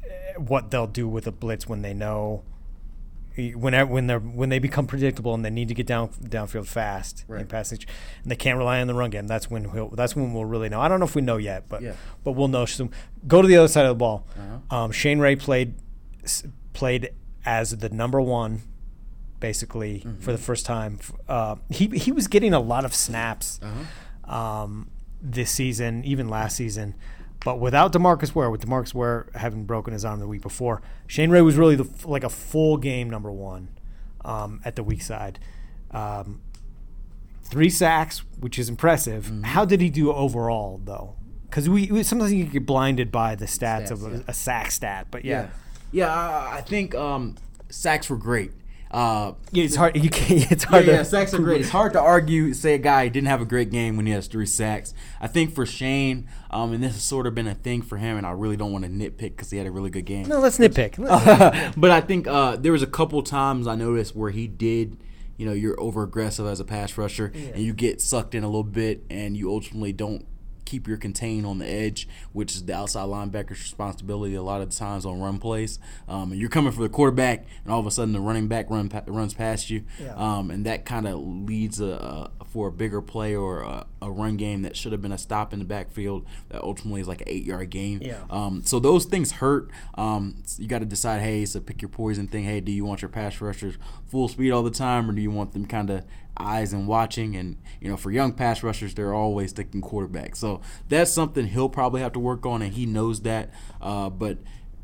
eh, 0.04 0.34
what 0.36 0.70
they'll 0.70 0.86
do 0.86 1.08
with 1.08 1.26
a 1.26 1.32
blitz 1.32 1.68
when 1.68 1.82
they 1.82 1.94
know 1.94 2.44
when 3.36 3.88
when 3.88 4.06
they 4.06 4.14
when 4.14 4.48
they 4.48 4.60
become 4.60 4.86
predictable 4.86 5.34
and 5.34 5.44
they 5.44 5.50
need 5.50 5.68
to 5.68 5.74
get 5.74 5.86
down 5.86 6.08
downfield 6.08 6.66
fast 6.66 7.24
right. 7.26 7.40
in 7.40 7.46
passage, 7.48 7.86
and 8.22 8.30
they 8.30 8.36
can't 8.36 8.58
rely 8.58 8.80
on 8.80 8.86
the 8.86 8.94
run 8.94 9.10
game. 9.10 9.26
That's 9.26 9.50
when 9.50 9.72
we'll, 9.72 9.88
that's 9.88 10.14
when 10.14 10.32
we'll 10.32 10.44
really 10.44 10.68
know. 10.68 10.80
I 10.80 10.86
don't 10.88 11.00
know 11.00 11.06
if 11.06 11.16
we 11.16 11.22
know 11.22 11.36
yet, 11.36 11.68
but 11.68 11.82
yeah. 11.82 11.94
but 12.22 12.32
we'll 12.32 12.48
know 12.48 12.64
soon. 12.66 12.90
Go 13.26 13.42
to 13.42 13.48
the 13.48 13.56
other 13.56 13.68
side 13.68 13.86
of 13.86 13.90
the 13.90 13.96
ball. 13.96 14.26
Uh-huh. 14.38 14.76
Um, 14.76 14.92
Shane 14.92 15.18
Ray 15.18 15.34
played 15.34 15.74
played 16.72 17.10
as 17.44 17.70
the 17.78 17.88
number 17.90 18.20
one, 18.20 18.62
basically 19.40 20.00
Mm-hmm. 20.00 20.20
for 20.20 20.32
the 20.32 20.38
first 20.38 20.64
time. 20.66 20.98
Uh, 21.28 21.56
he 21.70 21.86
he 21.88 22.12
was 22.12 22.26
getting 22.28 22.52
a 22.54 22.60
lot 22.60 22.84
of 22.84 22.94
snaps 22.94 23.60
Uh-huh. 23.62 24.34
um, 24.34 24.90
this 25.20 25.50
season, 25.50 26.04
even 26.04 26.28
last 26.28 26.56
season. 26.56 26.94
But 27.44 27.60
without 27.60 27.92
Demarcus 27.92 28.34
Ware, 28.34 28.50
with 28.50 28.64
Demarcus 28.64 28.94
Ware 28.94 29.26
having 29.34 29.64
broken 29.66 29.92
his 29.92 30.02
arm 30.04 30.18
the 30.20 30.26
week 30.26 30.40
before, 30.40 30.80
Shane 31.06 31.30
Ray 31.30 31.42
was 31.42 31.56
really 31.56 31.76
the, 31.76 31.86
like 32.08 32.24
a 32.24 32.30
full 32.30 32.78
game 32.78 33.10
number 33.10 33.30
one 33.30 33.68
um, 34.24 34.60
at 34.64 34.76
the 34.76 34.82
weak 34.82 35.02
side. 35.02 35.38
Um, 35.90 36.40
three 37.42 37.68
sacks, 37.68 38.22
which 38.40 38.58
is 38.58 38.68
impressive. 38.70 39.26
Mm-hmm. 39.26 39.42
How 39.42 39.64
did 39.66 39.80
he 39.82 39.90
do 39.90 40.10
overall, 40.12 40.80
though? 40.82 41.16
Because 41.48 41.68
we, 41.68 41.86
we 41.92 42.02
sometimes 42.02 42.32
you 42.32 42.44
get 42.44 42.64
blinded 42.66 43.12
by 43.12 43.34
the 43.34 43.44
stats, 43.44 43.88
Stats, 43.88 43.90
of 43.90 44.06
a, 44.06 44.10
yeah. 44.16 44.22
a 44.26 44.32
sack 44.34 44.70
stat, 44.70 45.08
but 45.10 45.24
yeah. 45.24 45.42
Yeah, 45.42 45.48
I, 46.02 46.58
I 46.58 46.60
think 46.60 46.94
um, 46.94 47.36
sacks 47.70 48.10
were 48.10 48.16
great. 48.16 48.52
Uh, 48.94 49.34
Yeah, 49.50 49.64
it's 49.64 49.74
hard. 49.74 49.96
You 49.96 50.08
can't. 50.08 50.52
It's 50.52 50.64
yeah, 50.64 50.70
hard. 50.70 50.86
yeah, 50.86 50.98
to, 50.98 51.04
sacks 51.04 51.34
are 51.34 51.38
great. 51.38 51.62
It's 51.62 51.70
hard 51.70 51.94
to 51.94 52.00
argue, 52.00 52.54
say 52.54 52.74
a 52.74 52.78
guy 52.78 53.08
didn't 53.08 53.26
have 53.26 53.40
a 53.40 53.44
great 53.44 53.70
game 53.70 53.96
when 53.96 54.06
he 54.06 54.12
has 54.12 54.28
three 54.28 54.46
sacks. 54.46 54.94
I 55.20 55.26
think 55.26 55.52
for 55.52 55.66
Shane, 55.66 56.28
um, 56.50 56.72
and 56.72 56.82
this 56.82 56.92
has 56.92 57.02
sort 57.02 57.26
of 57.26 57.34
been 57.34 57.48
a 57.48 57.56
thing 57.56 57.82
for 57.82 57.96
him, 57.96 58.16
and 58.16 58.24
I 58.24 58.30
really 58.30 58.56
don't 58.56 58.72
want 58.72 58.84
to 58.84 58.90
nitpick 58.90 59.18
because 59.36 59.50
he 59.50 59.58
had 59.58 59.66
a 59.66 59.72
really 59.72 59.90
good 59.90 60.04
game. 60.04 60.28
No, 60.28 60.38
let's 60.38 60.58
nitpick. 60.58 60.96
but 61.76 61.90
I 61.90 62.00
think 62.00 62.28
uh, 62.28 62.54
there 62.54 62.70
was 62.70 62.82
a 62.82 62.86
couple 62.86 63.20
times 63.22 63.66
I 63.66 63.74
noticed 63.74 64.14
where 64.14 64.30
he 64.30 64.46
did, 64.46 64.96
you 65.36 65.44
know, 65.44 65.52
you're 65.52 65.78
over 65.80 66.04
aggressive 66.04 66.46
as 66.46 66.60
a 66.60 66.64
pass 66.64 66.96
rusher, 66.96 67.32
and 67.34 67.58
you 67.64 67.72
get 67.72 68.00
sucked 68.00 68.36
in 68.36 68.44
a 68.44 68.48
little 68.48 68.62
bit, 68.62 69.04
and 69.10 69.36
you 69.36 69.50
ultimately 69.50 69.92
don't 69.92 70.24
keep 70.64 70.86
your 70.88 70.96
contain 70.96 71.44
on 71.44 71.58
the 71.58 71.66
edge, 71.68 72.08
which 72.32 72.54
is 72.54 72.64
the 72.64 72.74
outside 72.74 73.06
linebacker's 73.08 73.60
responsibility 73.60 74.34
a 74.34 74.42
lot 74.42 74.60
of 74.60 74.70
the 74.70 74.76
times 74.76 75.04
on 75.06 75.20
run 75.20 75.38
plays. 75.38 75.78
Um, 76.08 76.32
and 76.32 76.40
you're 76.40 76.50
coming 76.50 76.72
for 76.72 76.82
the 76.82 76.88
quarterback, 76.88 77.46
and 77.64 77.72
all 77.72 77.80
of 77.80 77.86
a 77.86 77.90
sudden 77.90 78.12
the 78.12 78.20
running 78.20 78.48
back 78.48 78.70
run 78.70 78.88
pa- 78.88 79.02
runs 79.06 79.34
past 79.34 79.70
you, 79.70 79.84
Yeah. 80.00 80.14
um, 80.16 80.50
and 80.50 80.64
that 80.66 80.84
kind 80.84 81.06
of 81.06 81.18
leads 81.20 81.80
a, 81.80 82.30
a, 82.40 82.44
for 82.44 82.68
a 82.68 82.72
bigger 82.72 83.02
play 83.02 83.34
or 83.34 83.60
a, 83.62 83.86
a 84.02 84.10
run 84.10 84.36
game 84.36 84.62
that 84.62 84.76
should 84.76 84.92
have 84.92 85.02
been 85.02 85.12
a 85.12 85.18
stop 85.18 85.52
in 85.52 85.58
the 85.58 85.64
backfield 85.64 86.24
that 86.50 86.62
ultimately 86.62 87.00
is 87.00 87.08
like 87.08 87.20
an 87.22 87.28
eight 87.28 87.44
yard 87.44 87.70
gain. 87.70 88.00
Yeah. 88.02 88.22
Um, 88.30 88.62
so 88.64 88.78
those 88.78 89.04
things 89.04 89.32
hurt. 89.32 89.70
Um, 89.96 90.42
you 90.58 90.66
got 90.68 90.80
to 90.80 90.84
decide. 90.86 91.20
Hey, 91.22 91.42
it's 91.42 91.54
a 91.54 91.60
pick 91.60 91.82
your 91.82 91.88
poison 91.88 92.26
thing. 92.28 92.44
Hey, 92.44 92.60
do 92.60 92.70
you 92.72 92.84
want 92.84 93.02
your 93.02 93.08
pass 93.08 93.40
rushers 93.40 93.74
full 94.14 94.28
speed 94.28 94.52
all 94.52 94.62
the 94.62 94.70
time, 94.70 95.10
or 95.10 95.12
do 95.12 95.20
you 95.20 95.30
want 95.32 95.52
them 95.54 95.66
kind 95.66 95.90
of 95.90 96.04
eyes 96.38 96.72
and 96.72 96.86
watching? 96.86 97.34
And 97.34 97.56
you 97.80 97.88
know, 97.88 97.96
for 97.96 98.12
young 98.12 98.32
pass 98.32 98.62
rushers, 98.62 98.94
they're 98.94 99.12
always 99.12 99.50
thinking 99.50 99.80
quarterback. 99.80 100.36
So 100.36 100.60
that's 100.88 101.10
something 101.10 101.48
he'll 101.48 101.68
probably 101.68 102.00
have 102.00 102.12
to 102.12 102.20
work 102.20 102.46
on, 102.46 102.62
and 102.62 102.72
he 102.72 102.86
knows 102.86 103.22
that. 103.22 103.50
Uh, 103.82 104.10
but 104.10 104.38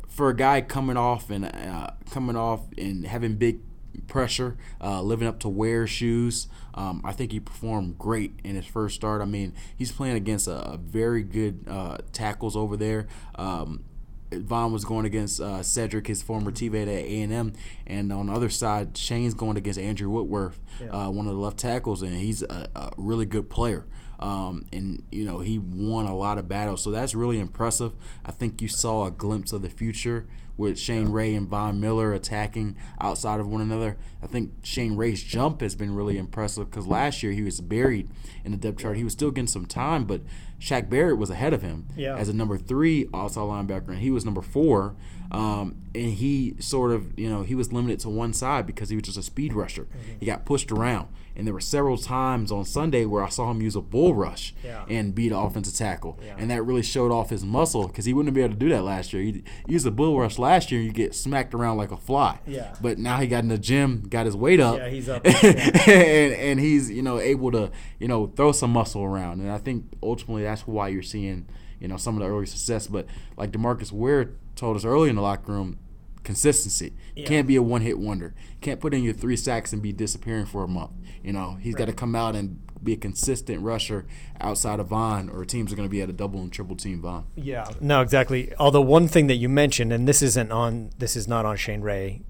for 0.08 0.30
a 0.30 0.34
guy 0.34 0.62
coming 0.62 0.96
off 0.96 1.30
and 1.30 1.44
uh, 1.44 1.90
coming 2.10 2.34
off 2.34 2.62
and 2.76 3.06
having 3.06 3.37
big 3.37 3.60
pressure, 4.08 4.56
uh, 4.80 5.00
living 5.00 5.28
up 5.28 5.38
to 5.40 5.49
wear 5.49 5.87
shoes. 5.87 6.49
Um, 6.75 7.00
I 7.04 7.12
think 7.12 7.30
he 7.30 7.38
performed 7.38 7.99
great 7.99 8.40
in 8.42 8.56
his 8.56 8.66
first 8.66 8.96
start. 8.96 9.22
I 9.22 9.26
mean, 9.26 9.54
he's 9.76 9.92
playing 9.92 10.16
against 10.16 10.49
a, 10.49 10.72
a 10.72 10.76
very 10.76 11.22
good 11.22 11.66
uh, 11.68 11.99
tackles 12.12 12.56
over 12.56 12.76
there. 12.76 13.06
Um, 13.37 13.84
Von 14.32 14.72
was 14.72 14.84
going 14.84 15.06
against 15.06 15.40
uh, 15.40 15.62
Cedric, 15.62 16.06
his 16.06 16.22
former 16.22 16.52
teammate 16.52 16.82
at 16.82 16.88
A 16.88 17.22
and 17.22 17.32
M, 17.32 17.52
and 17.87 18.12
on 18.12 18.26
the 18.26 18.32
other 18.32 18.49
side, 18.49 18.96
Shane's 18.96 19.34
going 19.34 19.56
against 19.56 19.78
Andrew 19.78 20.08
Whitworth, 20.08 20.60
uh, 20.90 21.08
one 21.08 21.26
of 21.26 21.34
the 21.34 21.40
left 21.40 21.58
tackles, 21.58 22.02
and 22.02 22.14
he's 22.14 22.42
a, 22.42 22.68
a 22.75 22.90
really 22.96 23.26
good 23.26 23.50
player. 23.50 23.87
Um, 24.20 24.66
and 24.70 25.02
you 25.10 25.25
know 25.25 25.38
he 25.38 25.58
won 25.58 26.04
a 26.04 26.14
lot 26.14 26.37
of 26.37 26.46
battles, 26.46 26.82
so 26.82 26.90
that's 26.90 27.14
really 27.14 27.40
impressive. 27.40 27.92
I 28.25 28.32
think 28.32 28.60
you 28.60 28.68
saw 28.68 29.06
a 29.06 29.10
glimpse 29.10 29.52
of 29.52 29.62
the 29.62 29.70
future 29.70 30.26
with 30.58 30.78
Shane 30.78 31.08
Ray 31.08 31.34
and 31.34 31.49
Von 31.49 31.80
Miller 31.80 32.12
attacking 32.12 32.76
outside 33.00 33.40
of 33.40 33.49
one 33.49 33.62
another. 33.62 33.96
I 34.22 34.26
think 34.26 34.52
Shane 34.62 34.94
Ray's 34.94 35.22
jump 35.22 35.62
has 35.62 35.75
been 35.75 35.94
really 35.94 36.18
impressive 36.18 36.70
because 36.70 36.87
last 36.87 37.22
year 37.22 37.32
he 37.32 37.40
was 37.40 37.62
buried 37.62 38.10
in 38.44 38.52
the 38.52 38.58
depth 38.58 38.80
chart. 38.80 38.99
He 38.99 39.04
was 39.04 39.14
still 39.14 39.30
getting 39.30 39.46
some 39.46 39.64
time, 39.64 40.04
but 40.04 40.20
Shaq 40.60 40.88
Barrett 40.90 41.18
was 41.18 41.30
ahead 41.30 41.52
of 41.54 41.62
him 41.62 41.86
Yeah. 41.96 42.16
as 42.16 42.28
a 42.28 42.32
number 42.34 42.58
three 42.58 43.08
outside 43.14 43.40
linebacker, 43.42 43.88
and 43.88 43.98
he 43.98 44.10
was 44.10 44.24
number 44.24 44.42
four. 44.42 44.94
Um, 45.32 45.76
and 45.94 46.12
he 46.14 46.56
sort 46.58 46.90
of, 46.90 47.16
you 47.18 47.28
know, 47.30 47.42
he 47.44 47.54
was 47.54 47.72
limited 47.72 48.00
to 48.00 48.08
one 48.08 48.32
side 48.32 48.66
because 48.66 48.88
he 48.88 48.96
was 48.96 49.04
just 49.04 49.16
a 49.16 49.22
speed 49.22 49.52
rusher. 49.52 49.84
Mm-hmm. 49.84 50.12
He 50.18 50.26
got 50.26 50.44
pushed 50.44 50.72
around, 50.72 51.06
and 51.36 51.46
there 51.46 51.54
were 51.54 51.60
several 51.60 51.96
times 51.96 52.50
on 52.50 52.64
Sunday 52.64 53.04
where 53.04 53.22
I 53.22 53.28
saw 53.28 53.48
him 53.48 53.62
use 53.62 53.76
a 53.76 53.80
bull 53.80 54.12
rush 54.12 54.52
Yeah. 54.64 54.84
and 54.88 55.14
beat 55.14 55.30
an 55.30 55.38
offensive 55.38 55.74
tackle, 55.74 56.18
Yeah. 56.24 56.34
and 56.36 56.50
that 56.50 56.64
really 56.64 56.82
showed 56.82 57.12
off 57.12 57.30
his 57.30 57.44
muscle 57.44 57.86
because 57.86 58.06
he 58.06 58.12
wouldn't 58.12 58.34
be 58.34 58.40
able 58.42 58.54
to 58.54 58.58
do 58.58 58.68
that 58.70 58.82
last 58.82 59.12
year. 59.12 59.22
He 59.22 59.44
used 59.68 59.86
a 59.86 59.92
bull 59.92 60.18
rush 60.18 60.36
last 60.36 60.72
year, 60.72 60.80
and 60.80 60.86
you 60.88 60.92
get 60.92 61.14
smacked 61.14 61.54
around 61.54 61.76
like 61.76 61.92
a 61.92 61.96
fly. 61.96 62.40
Yeah. 62.44 62.74
But 62.80 62.98
now 62.98 63.18
he 63.18 63.28
got 63.28 63.44
in 63.44 63.48
the 63.50 63.58
gym, 63.58 64.02
got 64.10 64.26
his 64.26 64.34
weight 64.36 64.58
up. 64.58 64.78
Yeah, 64.78 64.88
he's 64.88 65.08
up. 65.08 65.24
and 65.24 66.32
and 66.34 66.58
he's 66.60 66.90
you 66.90 67.02
know 67.02 67.20
able 67.20 67.52
to 67.52 67.70
you 68.00 68.08
know 68.08 68.26
throw 68.34 68.50
some 68.50 68.72
muscle 68.72 69.02
around, 69.04 69.40
and 69.40 69.50
I 69.52 69.58
think 69.58 69.84
ultimately 70.02 70.48
that's 70.50 70.66
why 70.66 70.88
you're 70.88 71.02
seeing 71.02 71.47
you 71.80 71.88
know 71.88 71.97
some 71.97 72.14
of 72.16 72.21
the 72.21 72.28
early 72.28 72.47
success. 72.47 72.87
But 72.87 73.07
like 73.37 73.50
Demarcus 73.52 73.92
Ware 73.92 74.33
told 74.57 74.76
us 74.76 74.85
early 74.85 75.09
in 75.09 75.16
the 75.16 75.23
locker 75.23 75.52
room, 75.52 75.78
consistency 76.25 76.92
Yeah. 77.16 77.26
can't 77.26 77.47
be 77.47 77.57
a 77.57 77.62
one 77.62 77.80
hit 77.83 77.99
wonder. 77.99 78.35
Can't 78.61 78.80
put 78.80 78.92
in 78.95 79.02
your 79.02 79.14
three 79.14 79.37
sacks 79.37 79.73
and 79.73 79.80
be 79.83 79.92
disappearing 79.92 80.47
for 80.47 80.62
a 80.62 80.69
month. 80.69 80.92
You 81.25 81.33
know 81.33 81.57
he's 81.61 81.75
got 81.75 81.87
to 81.87 81.92
come 81.92 82.14
out 82.14 82.35
and 82.37 82.61
be 82.83 82.95
a 82.95 82.97
consistent 82.97 83.61
rusher 83.62 84.07
outside 84.40 84.80
of 84.80 84.87
Von, 84.88 85.28
or 85.28 85.45
teams 85.45 85.71
are 85.71 85.76
going 85.76 85.87
to 85.87 85.90
be 85.90 86.00
at 86.00 86.09
a 86.09 86.14
double 86.14 86.40
and 86.40 86.50
triple 86.50 86.76
team 86.76 87.02
Von. 87.02 87.26
Yeah, 87.37 87.69
no, 87.80 88.00
exactly. 88.00 88.52
Although 88.59 88.80
one 88.80 89.07
thing 89.07 89.26
that 89.26 89.35
you 89.35 89.50
mentioned, 89.50 89.92
and 89.92 90.09
this 90.09 90.23
isn't 90.23 90.50
on, 90.50 90.88
this 90.99 91.14
is 91.14 91.28
not 91.28 91.45
on 91.45 91.57
Shane 91.59 91.83
Ray 91.83 92.23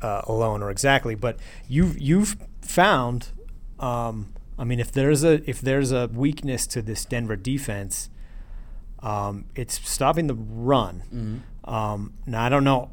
uh, 0.00 0.22
alone 0.26 0.62
or 0.62 0.70
exactly, 0.70 1.14
but 1.14 1.38
you've 1.68 1.98
you've 2.00 2.36
found, 2.62 3.28
um, 3.78 4.32
I 4.60 4.64
mean, 4.64 4.78
if 4.78 4.92
there's 4.92 5.24
a 5.24 5.48
if 5.48 5.62
there's 5.62 5.90
a 5.90 6.06
weakness 6.08 6.66
to 6.68 6.82
this 6.82 7.06
Denver 7.06 7.34
defense, 7.34 8.10
um, 9.02 9.46
it's 9.54 9.80
stopping 9.88 10.26
the 10.26 10.34
run. 10.34 11.02
Um, 11.64 12.12
now 12.26 12.44
I 12.44 12.50
don't 12.50 12.64
know. 12.64 12.90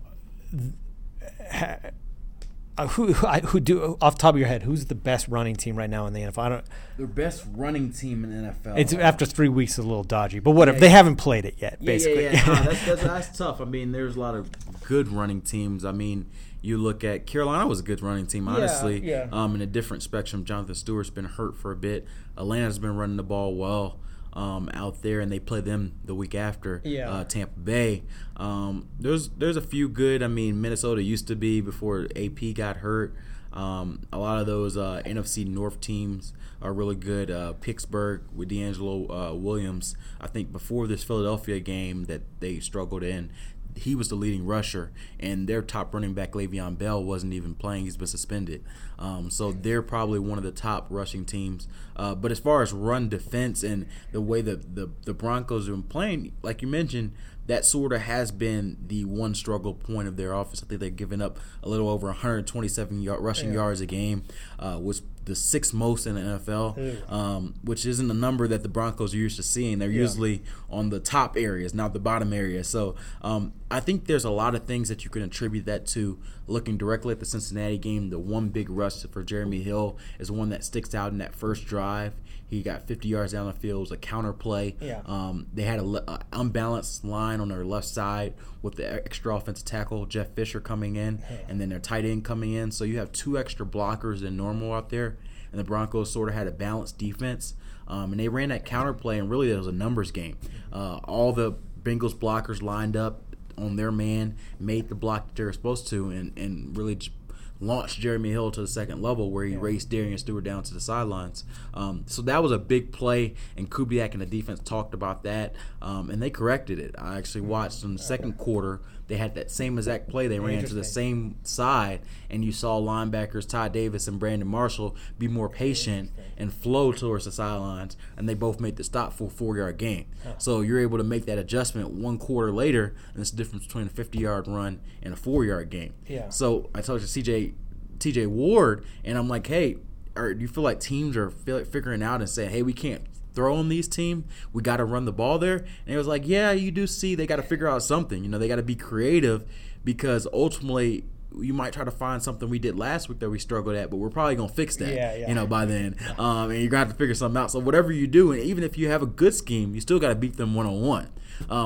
Uh, 2.77 2.87
who 2.89 3.15
I, 3.25 3.39
who 3.39 3.59
do 3.59 3.97
off 3.99 4.15
the 4.15 4.21
top 4.21 4.35
of 4.35 4.39
your 4.39 4.47
head? 4.47 4.63
Who's 4.63 4.85
the 4.85 4.95
best 4.95 5.27
running 5.27 5.55
team 5.55 5.75
right 5.75 5.89
now 5.89 6.05
in 6.05 6.13
the 6.13 6.21
NFL? 6.21 6.37
I 6.37 6.49
don't. 6.49 6.65
Their 6.97 7.07
best 7.07 7.43
running 7.53 7.91
team 7.91 8.23
in 8.23 8.43
the 8.43 8.51
NFL. 8.51 8.77
It's 8.77 8.93
after 8.93 9.25
three 9.25 9.49
weeks, 9.49 9.71
it's 9.73 9.79
a 9.79 9.83
little 9.83 10.03
dodgy, 10.03 10.39
but 10.39 10.51
whatever. 10.51 10.77
Yeah, 10.77 10.81
they 10.81 10.87
yeah. 10.87 10.91
haven't 10.93 11.15
played 11.15 11.45
it 11.45 11.55
yet, 11.57 11.77
Yeah, 11.79 11.85
basically. 11.85 12.23
Yeah, 12.25 12.33
yeah. 12.33 12.45
No, 12.45 12.63
that's, 12.63 12.85
that's, 12.85 13.01
that's 13.03 13.37
tough. 13.37 13.61
I 13.61 13.65
mean, 13.65 13.91
there's 13.93 14.15
a 14.15 14.19
lot 14.19 14.35
of 14.35 14.51
good 14.81 15.07
running 15.07 15.41
teams. 15.41 15.83
I 15.83 15.91
mean, 15.91 16.29
you 16.61 16.77
look 16.77 17.03
at 17.03 17.25
Carolina 17.25 17.65
was 17.65 17.79
a 17.79 17.83
good 17.83 18.01
running 18.01 18.27
team, 18.27 18.47
honestly. 18.47 19.03
yeah. 19.03 19.27
Um, 19.31 19.55
in 19.55 19.61
a 19.61 19.65
different 19.65 20.03
spectrum, 20.03 20.45
Jonathan 20.45 20.75
Stewart's 20.75 21.09
been 21.09 21.25
hurt 21.25 21.55
for 21.55 21.71
a 21.71 21.75
bit. 21.75 22.05
Atlanta's 22.37 22.79
been 22.79 22.95
running 22.95 23.17
the 23.17 23.23
ball 23.23 23.55
well. 23.55 23.99
Um, 24.37 24.69
out 24.71 25.01
there, 25.01 25.19
and 25.19 25.31
they 25.31 25.39
play 25.39 25.61
them 25.61 25.93
the 26.05 26.13
week 26.13 26.35
after 26.35 26.79
Yeah. 26.85 27.09
uh, 27.09 27.23
Tampa 27.23 27.59
Bay. 27.59 28.03
Um, 28.35 28.87
there's 28.99 29.29
there's 29.29 29.57
a 29.57 29.61
few 29.61 29.89
good. 29.89 30.21
I 30.21 30.27
mean, 30.27 30.61
Minnesota 30.61 31.01
used 31.01 31.27
to 31.29 31.35
be 31.35 31.59
before 31.59 32.07
AP 32.15 32.53
got 32.53 32.77
hurt. 32.77 33.15
Um, 33.51 34.01
a 34.13 34.19
lot 34.19 34.39
of 34.39 34.45
those 34.45 34.77
uh, 34.77 35.01
NFC 35.05 35.47
North 35.47 35.81
teams 35.81 36.33
are 36.61 36.71
really 36.71 36.93
good. 36.95 37.31
Uh, 37.31 37.53
Pittsburgh 37.53 38.21
with 38.35 38.49
DeAngelo 38.49 39.31
uh, 39.31 39.35
Williams, 39.35 39.95
I 40.21 40.27
think 40.27 40.51
before 40.51 40.85
this 40.85 41.03
Philadelphia 41.03 41.59
game 41.59 42.05
that 42.05 42.21
they 42.39 42.59
struggled 42.59 43.01
in, 43.01 43.31
he 43.79 43.95
was 43.95 44.09
the 44.09 44.15
leading 44.15 44.45
rusher, 44.45 44.91
and 45.19 45.47
their 45.47 45.61
top 45.61 45.93
running 45.93 46.13
back 46.13 46.33
Le'Veon 46.33 46.77
Bell 46.77 47.03
wasn't 47.03 47.33
even 47.33 47.55
playing; 47.55 47.85
he's 47.85 47.97
been 47.97 48.07
suspended. 48.07 48.63
Um, 48.99 49.29
so 49.29 49.51
they're 49.51 49.81
probably 49.81 50.19
one 50.19 50.37
of 50.37 50.43
the 50.43 50.51
top 50.51 50.87
rushing 50.89 51.25
teams. 51.25 51.67
Uh, 51.95 52.15
but 52.15 52.31
as 52.31 52.39
far 52.39 52.61
as 52.61 52.73
run 52.73 53.09
defense 53.09 53.63
and 53.63 53.87
the 54.11 54.21
way 54.21 54.41
that 54.41 54.75
the 54.75 54.89
the 55.05 55.13
Broncos 55.13 55.67
have 55.67 55.75
been 55.75 55.83
playing, 55.83 56.33
like 56.41 56.61
you 56.61 56.67
mentioned, 56.67 57.13
that 57.47 57.65
sort 57.65 57.93
of 57.93 58.01
has 58.01 58.31
been 58.31 58.77
the 58.85 59.05
one 59.05 59.33
struggle 59.33 59.73
point 59.73 60.07
of 60.07 60.17
their 60.17 60.33
offense. 60.33 60.61
I 60.63 60.67
think 60.67 60.81
they've 60.81 60.95
given 60.95 61.21
up 61.21 61.39
a 61.63 61.69
little 61.69 61.89
over 61.89 62.07
127 62.07 63.01
yard, 63.01 63.21
rushing 63.21 63.53
yards 63.53 63.81
a 63.81 63.85
game, 63.85 64.23
uh, 64.59 64.77
was 64.81 65.01
the 65.27 65.35
sixth 65.35 65.73
most 65.73 66.07
in 66.07 66.15
the 66.15 66.21
NFL, 66.21 67.11
um, 67.11 67.53
which 67.63 67.85
isn't 67.85 68.09
a 68.09 68.13
number 68.13 68.47
that 68.47 68.63
the 68.63 68.69
Broncos 68.69 69.13
are 69.13 69.17
used 69.17 69.35
to 69.37 69.43
seeing. 69.43 69.77
They're 69.79 69.89
usually 69.91 70.41
on 70.69 70.89
the 70.89 70.99
top 70.99 71.37
areas, 71.37 71.73
not 71.73 71.93
the 71.93 71.99
bottom 71.99 72.33
areas. 72.33 72.67
So 72.67 72.95
um, 73.21 73.53
I 73.69 73.79
think 73.79 74.05
there's 74.07 74.25
a 74.25 74.31
lot 74.31 74.55
of 74.55 74.63
things 74.65 74.89
that 74.89 75.03
you 75.03 75.09
can 75.11 75.21
attribute 75.21 75.65
that 75.65 75.85
to. 75.87 76.17
Looking 76.49 76.77
directly 76.77 77.11
at 77.11 77.19
the 77.19 77.25
Cincinnati 77.25 77.77
game, 77.77 78.09
the 78.09 78.19
one 78.19 78.49
big 78.49 78.69
rush 78.69 79.03
for 79.03 79.21
Jeremy 79.21 79.61
Hill 79.61 79.97
is 80.17 80.31
one 80.31 80.49
that 80.49 80.63
sticks 80.63 80.95
out 80.95 81.11
in 81.11 81.17
that 81.19 81.35
first 81.35 81.65
drive. 81.65 82.13
He 82.49 82.61
got 82.63 82.87
50 82.87 83.09
yards 83.09 83.33
down 83.33 83.45
the 83.45 83.53
field. 83.53 83.77
It 83.77 83.81
was 83.81 83.91
a 83.91 83.97
counter 83.97 84.31
play. 84.31 84.75
Yeah. 84.79 85.01
Um, 85.05 85.47
they 85.53 85.63
had 85.63 85.79
a, 85.79 85.83
le- 85.83 86.03
a 86.07 86.21
unbalanced 86.31 87.03
line 87.03 87.41
on 87.41 87.49
their 87.49 87.65
left 87.65 87.87
side 87.87 88.35
with 88.61 88.75
the 88.75 88.89
extra 88.91 89.35
offensive 89.35 89.65
tackle 89.65 90.05
Jeff 90.05 90.29
Fisher 90.29 90.61
coming 90.61 90.95
in, 90.95 91.21
and 91.49 91.59
then 91.59 91.67
their 91.69 91.79
tight 91.79 92.05
end 92.05 92.23
coming 92.23 92.53
in. 92.53 92.71
So 92.71 92.85
you 92.85 92.99
have 92.99 93.11
two 93.11 93.37
extra 93.37 93.65
blockers 93.65 94.21
than 94.21 94.37
normal 94.37 94.71
out 94.73 94.89
there, 94.89 95.17
and 95.51 95.59
the 95.59 95.65
Broncos 95.65 96.09
sort 96.11 96.29
of 96.29 96.35
had 96.35 96.47
a 96.47 96.51
balanced 96.51 96.97
defense. 96.97 97.53
Um, 97.89 98.11
and 98.11 98.19
they 98.19 98.27
ran 98.29 98.49
that 98.49 98.65
counter 98.65 98.93
play, 98.93 99.17
and 99.19 99.29
really 99.29 99.51
it 99.51 99.57
was 99.57 99.67
a 99.67 99.71
numbers 99.73 100.11
game. 100.11 100.37
Uh, 100.71 100.99
all 101.03 101.33
the 101.33 101.53
Bengals 101.83 102.13
blockers 102.15 102.61
lined 102.61 102.95
up 102.97 103.21
on 103.57 103.75
their 103.75 103.91
man, 103.91 104.35
made 104.59 104.87
the 104.87 104.95
block 104.95 105.27
that 105.27 105.35
they 105.35 105.43
were 105.43 105.53
supposed 105.53 105.87
to, 105.89 106.09
and 106.09 106.37
and 106.37 106.77
really. 106.77 106.95
Just 106.95 107.11
launched 107.59 107.99
Jeremy 107.99 108.31
Hill 108.31 108.51
to 108.51 108.61
the 108.61 108.67
second 108.67 109.01
level 109.01 109.31
where 109.31 109.45
he 109.45 109.53
yeah. 109.53 109.59
raced 109.61 109.89
Darian 109.89 110.17
Stewart 110.17 110.43
down 110.43 110.63
to 110.63 110.73
the 110.73 110.79
sidelines. 110.79 111.43
Um, 111.73 112.03
so 112.07 112.21
that 112.23 112.43
was 112.43 112.51
a 112.51 112.57
big 112.57 112.91
play, 112.91 113.35
and 113.55 113.69
Kubiak 113.69 114.13
and 114.13 114.21
the 114.21 114.25
defense 114.25 114.59
talked 114.59 114.93
about 114.93 115.23
that, 115.23 115.55
um, 115.81 116.09
and 116.09 116.21
they 116.21 116.29
corrected 116.29 116.79
it. 116.79 116.95
I 116.97 117.17
actually 117.17 117.41
watched 117.41 117.83
in 117.83 117.93
the 117.93 118.01
second 118.01 118.37
quarter. 118.37 118.81
They 119.07 119.17
had 119.17 119.35
that 119.35 119.49
same 119.49 119.77
exact 119.77 120.09
play. 120.09 120.27
They 120.27 120.39
ran 120.39 120.65
to 120.65 120.73
the 120.73 120.83
same 120.83 121.37
side, 121.43 122.01
and 122.29 122.43
you 122.43 122.51
saw 122.51 122.79
linebackers 122.79 123.47
Ty 123.47 123.69
Davis 123.69 124.07
and 124.07 124.19
Brandon 124.19 124.47
Marshall 124.47 124.95
be 125.17 125.27
more 125.27 125.49
patient 125.49 126.11
and 126.37 126.53
flow 126.53 126.91
towards 126.91 127.25
the 127.25 127.31
sidelines, 127.31 127.95
and 128.17 128.27
they 128.27 128.33
both 128.33 128.59
made 128.59 128.75
the 128.75 128.83
stop 128.83 129.13
for 129.13 129.27
a 129.27 129.29
four-yard 129.29 129.77
gain. 129.77 130.05
Huh. 130.23 130.33
So 130.37 130.61
you're 130.61 130.79
able 130.79 130.97
to 130.97 131.03
make 131.03 131.25
that 131.25 131.37
adjustment 131.37 131.91
one 131.91 132.17
quarter 132.17 132.51
later, 132.51 132.95
and 133.13 133.21
it's 133.21 133.31
the 133.31 133.37
difference 133.37 133.65
between 133.65 133.87
a 133.87 133.89
50-yard 133.89 134.47
run 134.47 134.81
and 135.01 135.13
a 135.13 135.17
four-yard 135.17 135.69
gain. 135.69 135.93
Yeah. 136.07 136.29
So 136.29 136.69
I 136.75 136.81
told 136.81 137.01
you, 137.01 137.07
CJ 137.07 137.53
TJ 137.99 138.27
Ward, 138.27 138.85
and 139.03 139.17
I'm 139.17 139.27
like, 139.27 139.47
hey, 139.47 139.77
or 140.15 140.33
do 140.33 140.41
you 140.41 140.47
feel 140.47 140.63
like 140.63 140.79
teams 140.79 141.15
are 141.17 141.29
figuring 141.29 142.03
out 142.03 142.21
and 142.21 142.29
saying, 142.29 142.49
hey, 142.49 142.61
we 142.61 142.73
can't 142.73 143.01
throw 143.37 143.55
on 143.55 143.69
these 143.69 143.87
team. 143.87 144.25
We 144.51 144.63
got 144.63 144.77
to 144.77 144.85
run 144.85 145.05
the 145.05 145.13
ball 145.13 145.37
there. 145.37 145.57
And 145.57 145.93
it 145.93 145.97
was 145.97 146.07
like, 146.07 146.27
yeah, 146.27 146.51
you 146.51 146.71
do 146.71 146.87
see 146.87 147.13
they 147.13 147.27
got 147.27 147.35
to 147.35 147.43
figure 147.43 147.67
out 147.67 147.83
something. 147.83 148.23
You 148.23 148.29
know, 148.29 148.39
they 148.39 148.47
got 148.47 148.55
to 148.55 148.63
be 148.63 148.75
creative 148.75 149.45
because 149.85 150.25
ultimately 150.33 151.05
you 151.39 151.53
might 151.53 151.71
try 151.71 151.83
to 151.83 151.91
find 151.91 152.23
something 152.23 152.49
we 152.49 152.57
did 152.57 152.79
last 152.79 153.09
week 153.09 153.19
that 153.19 153.29
we 153.29 153.37
struggled 153.37 153.75
at, 153.75 153.91
but 153.91 153.97
we're 153.97 154.09
probably 154.09 154.35
gonna 154.35 154.49
fix 154.49 154.75
that. 154.77 154.91
Yeah, 154.91 155.13
yeah. 155.15 155.27
You 155.29 155.35
know, 155.35 155.45
by 155.45 155.65
then, 155.65 155.95
um, 156.17 156.49
and 156.49 156.59
you're 156.59 156.69
gonna 156.69 156.85
have 156.85 156.93
to 156.93 156.97
figure 156.97 157.13
something 157.13 157.39
out. 157.39 157.51
So 157.51 157.59
whatever 157.59 157.91
you 157.91 158.07
do, 158.07 158.31
and 158.31 158.41
even 158.41 158.63
if 158.63 158.75
you 158.75 158.89
have 158.89 159.03
a 159.03 159.05
good 159.05 159.35
scheme, 159.35 159.75
you 159.75 159.81
still 159.81 159.99
got 159.99 160.09
to 160.09 160.15
beat 160.15 160.37
them 160.37 160.55
one 160.55 160.65
on 160.65 160.81
one. 160.81 161.09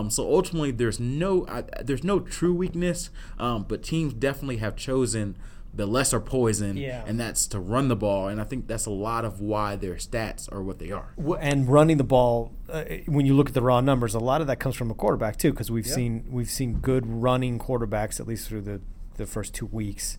So 0.09 0.27
ultimately, 0.27 0.71
there's 0.71 0.99
no 0.99 1.45
I, 1.47 1.63
there's 1.81 2.03
no 2.03 2.19
true 2.19 2.53
weakness, 2.53 3.11
um, 3.39 3.63
but 3.65 3.81
teams 3.81 4.13
definitely 4.13 4.57
have 4.57 4.75
chosen 4.75 5.37
the 5.73 5.85
lesser 5.85 6.19
poison, 6.19 6.75
yeah. 6.75 7.03
and 7.05 7.19
that's 7.19 7.47
to 7.47 7.59
run 7.59 7.87
the 7.87 7.95
ball. 7.95 8.27
And 8.27 8.41
I 8.41 8.43
think 8.43 8.67
that's 8.67 8.85
a 8.85 8.91
lot 8.91 9.23
of 9.23 9.39
why 9.39 9.75
their 9.75 9.95
stats 9.95 10.51
are 10.51 10.61
what 10.61 10.79
they 10.79 10.91
are. 10.91 11.13
And 11.39 11.67
running 11.69 11.97
the 11.97 12.03
ball, 12.03 12.51
uh, 12.69 12.83
when 13.05 13.25
you 13.25 13.33
look 13.33 13.49
at 13.49 13.53
the 13.53 13.61
raw 13.61 13.79
numbers, 13.79 14.13
a 14.13 14.19
lot 14.19 14.41
of 14.41 14.47
that 14.47 14.59
comes 14.59 14.75
from 14.75 14.91
a 14.91 14.93
quarterback 14.93 15.37
too, 15.37 15.51
because 15.51 15.71
we've 15.71 15.87
seen 15.87 16.25
we've 16.29 16.49
seen 16.49 16.79
good 16.79 17.05
running 17.05 17.57
quarterbacks 17.57 18.19
at 18.19 18.27
least 18.27 18.47
through 18.47 18.61
the 18.61 18.81
the 19.15 19.25
first 19.25 19.53
two 19.53 19.67
weeks. 19.67 20.17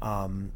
Um, 0.00 0.52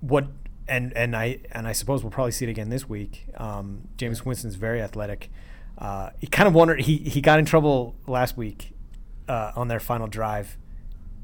what 0.00 0.26
and 0.66 0.96
and 0.96 1.14
I 1.14 1.40
and 1.52 1.68
I 1.68 1.72
suppose 1.72 2.02
we'll 2.02 2.10
probably 2.10 2.32
see 2.32 2.46
it 2.46 2.50
again 2.50 2.68
this 2.68 2.88
week. 2.88 3.26
Um, 3.36 3.88
Jameis 3.96 4.24
Winston's 4.24 4.56
very 4.56 4.82
athletic. 4.82 5.30
Uh, 5.78 6.10
he 6.18 6.26
kind 6.26 6.48
of 6.48 6.54
wondered 6.54 6.80
he 6.80 6.96
he 6.96 7.20
got 7.20 7.38
in 7.38 7.44
trouble 7.44 7.94
last 8.06 8.36
week 8.36 8.72
uh, 9.28 9.52
on 9.54 9.68
their 9.68 9.80
final 9.80 10.06
drive 10.08 10.56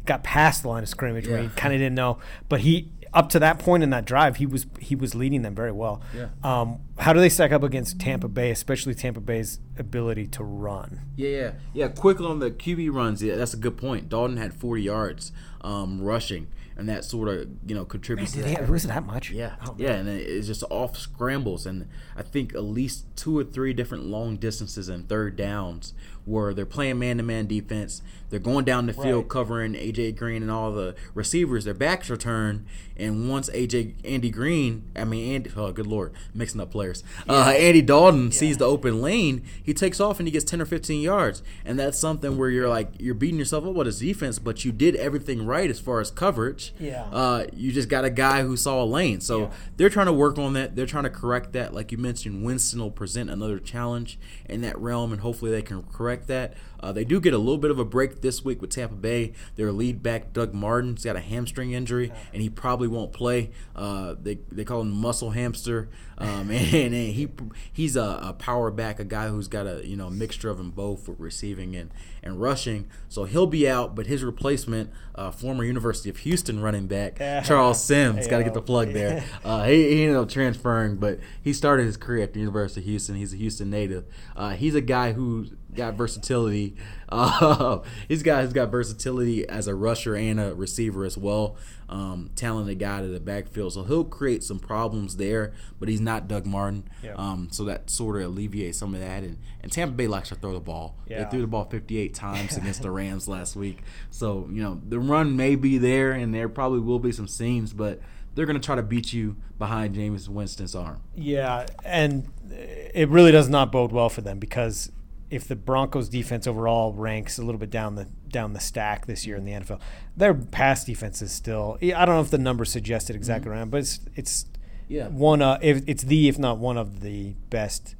got 0.06 0.22
past 0.22 0.62
the 0.62 0.68
line 0.68 0.82
of 0.82 0.88
scrimmage 0.88 1.26
yeah. 1.26 1.32
where 1.32 1.42
he 1.42 1.48
kind 1.50 1.74
of 1.74 1.80
didn't 1.80 1.94
know. 1.94 2.18
But 2.48 2.60
he 2.60 2.90
up 3.16 3.30
to 3.30 3.38
that 3.38 3.58
point 3.58 3.82
in 3.82 3.90
that 3.90 4.04
drive, 4.04 4.36
he 4.36 4.46
was 4.46 4.66
he 4.78 4.94
was 4.94 5.14
leading 5.14 5.42
them 5.42 5.54
very 5.54 5.72
well. 5.72 6.02
Yeah. 6.14 6.28
Um, 6.44 6.80
how 6.98 7.12
do 7.12 7.20
they 7.20 7.28
stack 7.28 7.50
up 7.50 7.62
against 7.62 7.98
Tampa 7.98 8.28
Bay, 8.28 8.50
especially 8.50 8.94
Tampa 8.94 9.20
Bay's 9.20 9.58
ability 9.78 10.26
to 10.28 10.44
run? 10.44 11.00
Yeah, 11.16 11.28
yeah, 11.28 11.52
yeah. 11.72 11.88
Quick 11.88 12.20
on 12.20 12.38
the 12.40 12.50
QB 12.50 12.92
runs. 12.92 13.22
Yeah, 13.22 13.36
that's 13.36 13.54
a 13.54 13.58
good 13.58 13.76
point. 13.76 14.08
Dalton 14.08 14.36
had 14.36 14.54
40 14.54 14.82
yards 14.82 15.32
um, 15.62 16.02
rushing 16.02 16.48
and 16.76 16.88
that 16.88 17.04
sort 17.04 17.28
of 17.28 17.48
you 17.66 17.74
know 17.74 17.84
contributes. 17.84 18.36
Man, 18.36 18.66
to 18.66 18.70
was 18.70 18.84
it 18.84 18.88
that 18.88 19.06
much? 19.06 19.30
Yeah, 19.30 19.56
oh, 19.66 19.74
yeah, 19.78 19.92
and 19.92 20.08
it's 20.08 20.46
just 20.46 20.62
off 20.70 20.96
scrambles, 20.98 21.66
and 21.66 21.88
I 22.14 22.22
think 22.22 22.54
at 22.54 22.64
least 22.64 23.06
two 23.16 23.38
or 23.38 23.44
three 23.44 23.72
different 23.72 24.04
long 24.04 24.36
distances 24.36 24.88
and 24.88 25.08
third 25.08 25.36
downs 25.36 25.94
where 26.26 26.52
they're 26.52 26.66
playing 26.66 26.98
man-to-man 26.98 27.46
defense. 27.46 28.02
They're 28.28 28.40
going 28.40 28.64
down 28.64 28.86
the 28.86 28.92
field 28.92 29.24
right. 29.24 29.28
covering 29.28 29.74
AJ 29.74 30.16
Green 30.16 30.42
and 30.42 30.50
all 30.50 30.72
the 30.72 30.96
receivers. 31.14 31.64
Their 31.64 31.74
backs 31.74 32.10
are 32.10 32.16
turned, 32.16 32.66
and 32.96 33.30
once 33.30 33.48
AJ 33.50 33.94
Andy 34.04 34.30
Green, 34.30 34.82
I 34.96 35.04
mean 35.04 35.34
Andy, 35.36 35.50
oh 35.56 35.70
good 35.70 35.86
lord, 35.86 36.12
mixing 36.34 36.60
up 36.60 36.72
players. 36.72 37.04
Yeah. 37.26 37.34
Uh, 37.34 37.50
Andy 37.50 37.82
Dalton 37.82 38.26
yeah. 38.26 38.30
sees 38.38 38.56
the 38.56 38.64
open 38.64 39.00
lane, 39.00 39.44
he 39.62 39.72
takes 39.72 40.00
off 40.00 40.18
and 40.18 40.26
he 40.26 40.32
gets 40.32 40.44
ten 40.44 40.60
or 40.60 40.66
fifteen 40.66 41.02
yards, 41.02 41.42
and 41.64 41.78
that's 41.78 41.98
something 41.98 42.36
where 42.36 42.50
you're 42.50 42.68
like 42.68 42.88
you're 42.98 43.14
beating 43.14 43.38
yourself 43.38 43.64
up 43.64 43.74
with 43.74 43.86
his 43.86 44.00
defense, 44.00 44.40
but 44.40 44.64
you 44.64 44.72
did 44.72 44.96
everything 44.96 45.46
right 45.46 45.70
as 45.70 45.78
far 45.78 46.00
as 46.00 46.10
coverage. 46.10 46.74
Yeah. 46.80 47.04
Uh, 47.12 47.46
you 47.52 47.70
just 47.70 47.88
got 47.88 48.04
a 48.04 48.10
guy 48.10 48.42
who 48.42 48.56
saw 48.56 48.82
a 48.82 48.86
lane, 48.86 49.20
so 49.20 49.42
yeah. 49.42 49.50
they're 49.76 49.90
trying 49.90 50.06
to 50.06 50.12
work 50.12 50.36
on 50.36 50.54
that. 50.54 50.74
They're 50.74 50.86
trying 50.86 51.04
to 51.04 51.10
correct 51.10 51.52
that. 51.52 51.72
Like 51.72 51.92
you 51.92 51.98
mentioned, 51.98 52.44
Winston 52.44 52.80
will 52.80 52.90
present 52.90 53.30
another 53.30 53.60
challenge 53.60 54.18
in 54.48 54.62
that 54.62 54.76
realm, 54.78 55.12
and 55.12 55.20
hopefully 55.20 55.52
they 55.52 55.62
can 55.62 55.84
correct 55.84 56.15
that. 56.24 56.54
Uh, 56.80 56.92
they 56.92 57.04
do 57.04 57.20
get 57.20 57.34
a 57.34 57.38
little 57.38 57.58
bit 57.58 57.70
of 57.70 57.78
a 57.78 57.84
break 57.84 58.20
this 58.20 58.44
week 58.44 58.60
with 58.60 58.70
Tampa 58.70 58.94
Bay. 58.94 59.32
Their 59.56 59.72
lead 59.72 60.02
back 60.02 60.32
Doug 60.32 60.54
Martin's 60.54 61.04
got 61.04 61.16
a 61.16 61.20
hamstring 61.20 61.72
injury, 61.72 62.12
and 62.32 62.42
he 62.42 62.50
probably 62.50 62.88
won't 62.88 63.12
play. 63.12 63.50
Uh, 63.74 64.14
they 64.20 64.38
they 64.52 64.64
call 64.64 64.82
him 64.82 64.90
muscle 64.90 65.30
hamster, 65.30 65.88
um, 66.18 66.50
and, 66.50 66.74
and, 66.74 66.94
he 66.94 67.28
he's 67.72 67.96
a, 67.96 68.20
a, 68.22 68.32
power 68.32 68.70
back, 68.70 69.00
a 69.00 69.04
guy 69.04 69.28
who's 69.28 69.48
got 69.48 69.66
a 69.66 69.86
you 69.86 69.96
know 69.96 70.10
mixture 70.10 70.50
of 70.50 70.58
them 70.58 70.70
both 70.70 71.08
with 71.08 71.18
receiving 71.18 71.74
and 71.76 71.90
and 72.22 72.40
rushing. 72.40 72.88
So 73.08 73.24
he'll 73.24 73.46
be 73.46 73.68
out, 73.68 73.94
but 73.94 74.06
his 74.06 74.24
replacement, 74.24 74.90
uh, 75.14 75.30
former 75.30 75.64
University 75.64 76.10
of 76.10 76.18
Houston 76.18 76.60
running 76.60 76.86
back 76.86 77.16
Charles 77.44 77.82
Sims, 77.82 78.26
got 78.26 78.38
to 78.38 78.44
get 78.44 78.54
the 78.54 78.62
plug 78.62 78.92
there. 78.92 79.24
Uh, 79.44 79.64
he, 79.64 79.94
he, 79.94 80.02
ended 80.02 80.16
up 80.16 80.28
transferring, 80.28 80.96
but 80.96 81.18
he 81.42 81.52
started 81.52 81.86
his 81.86 81.96
career 81.96 82.22
at 82.22 82.32
the 82.32 82.40
University 82.40 82.80
of 82.80 82.86
Houston. 82.86 83.16
He's 83.16 83.32
a 83.32 83.36
Houston 83.36 83.70
native. 83.70 84.04
Uh, 84.34 84.50
he's 84.50 84.74
a 84.74 84.80
guy 84.80 85.12
who 85.12 85.46
got 85.76 85.94
versatility. 85.94 86.76
Uh, 87.08 87.82
he's 88.08 88.24
got 88.24 88.42
he's 88.42 88.52
got 88.52 88.68
versatility 88.68 89.48
as 89.48 89.68
a 89.68 89.74
rusher 89.76 90.16
and 90.16 90.40
a 90.40 90.52
receiver 90.56 91.04
as 91.04 91.16
well. 91.16 91.56
Um, 91.88 92.30
talented 92.34 92.80
guy 92.80 93.00
to 93.00 93.06
the 93.06 93.20
backfield, 93.20 93.74
so 93.74 93.84
he'll 93.84 94.02
create 94.02 94.42
some 94.42 94.58
problems 94.58 95.16
there. 95.16 95.52
But 95.78 95.88
he's 95.88 96.00
not 96.00 96.26
Doug 96.26 96.46
Martin, 96.46 96.88
yeah. 97.04 97.14
um, 97.14 97.46
so 97.52 97.62
that 97.66 97.90
sort 97.90 98.16
of 98.16 98.22
alleviates 98.22 98.78
some 98.78 98.92
of 98.92 98.98
that. 98.98 99.22
And, 99.22 99.38
and 99.62 99.70
Tampa 99.70 99.94
Bay 99.94 100.08
likes 100.08 100.30
to 100.30 100.34
throw 100.34 100.52
the 100.52 100.58
ball. 100.58 100.96
Yeah. 101.06 101.22
They 101.22 101.30
threw 101.30 101.42
the 101.42 101.46
ball 101.46 101.66
58 101.66 102.12
times 102.12 102.56
against 102.56 102.82
the 102.82 102.90
Rams 102.90 103.28
last 103.28 103.54
week, 103.54 103.84
so 104.10 104.48
you 104.50 104.60
know 104.60 104.80
the 104.84 104.98
run 104.98 105.36
may 105.36 105.54
be 105.54 105.78
there, 105.78 106.10
and 106.10 106.34
there 106.34 106.48
probably 106.48 106.80
will 106.80 106.98
be 106.98 107.12
some 107.12 107.28
seams, 107.28 107.72
but 107.72 108.00
they're 108.36 108.46
going 108.46 108.60
to 108.60 108.64
try 108.64 108.76
to 108.76 108.82
beat 108.82 109.12
you 109.12 109.36
behind 109.58 109.96
Jameis 109.96 110.28
Winston's 110.28 110.74
arm. 110.74 111.02
Yeah, 111.14 111.66
and 111.84 112.30
it 112.50 113.08
really 113.08 113.32
does 113.32 113.48
not 113.48 113.72
bode 113.72 113.92
well 113.92 114.10
for 114.10 114.20
them 114.20 114.38
because 114.38 114.92
if 115.30 115.48
the 115.48 115.56
Broncos 115.56 116.08
defense 116.08 116.46
overall 116.46 116.92
ranks 116.92 117.38
a 117.38 117.42
little 117.42 117.58
bit 117.58 117.70
down 117.70 117.96
the 117.96 118.06
down 118.28 118.52
the 118.52 118.60
stack 118.60 119.06
this 119.06 119.26
year 119.26 119.36
in 119.36 119.44
the 119.44 119.52
NFL, 119.52 119.80
their 120.16 120.34
pass 120.34 120.84
defense 120.84 121.20
is 121.22 121.32
still. 121.32 121.78
I 121.82 122.04
don't 122.04 122.14
know 122.14 122.20
if 122.20 122.30
the 122.30 122.38
numbers 122.38 122.70
suggested 122.70 123.16
exactly 123.16 123.50
mm-hmm. 123.50 123.58
around, 123.58 123.70
but 123.70 123.78
it's 123.78 124.00
it's 124.14 124.46
yeah 124.88 125.08
one 125.08 125.42
uh, 125.42 125.58
if 125.62 125.82
it's 125.86 126.04
the 126.04 126.28
if 126.28 126.38
not 126.38 126.58
one 126.58 126.76
of 126.76 127.00
the 127.00 127.34
best 127.50 127.96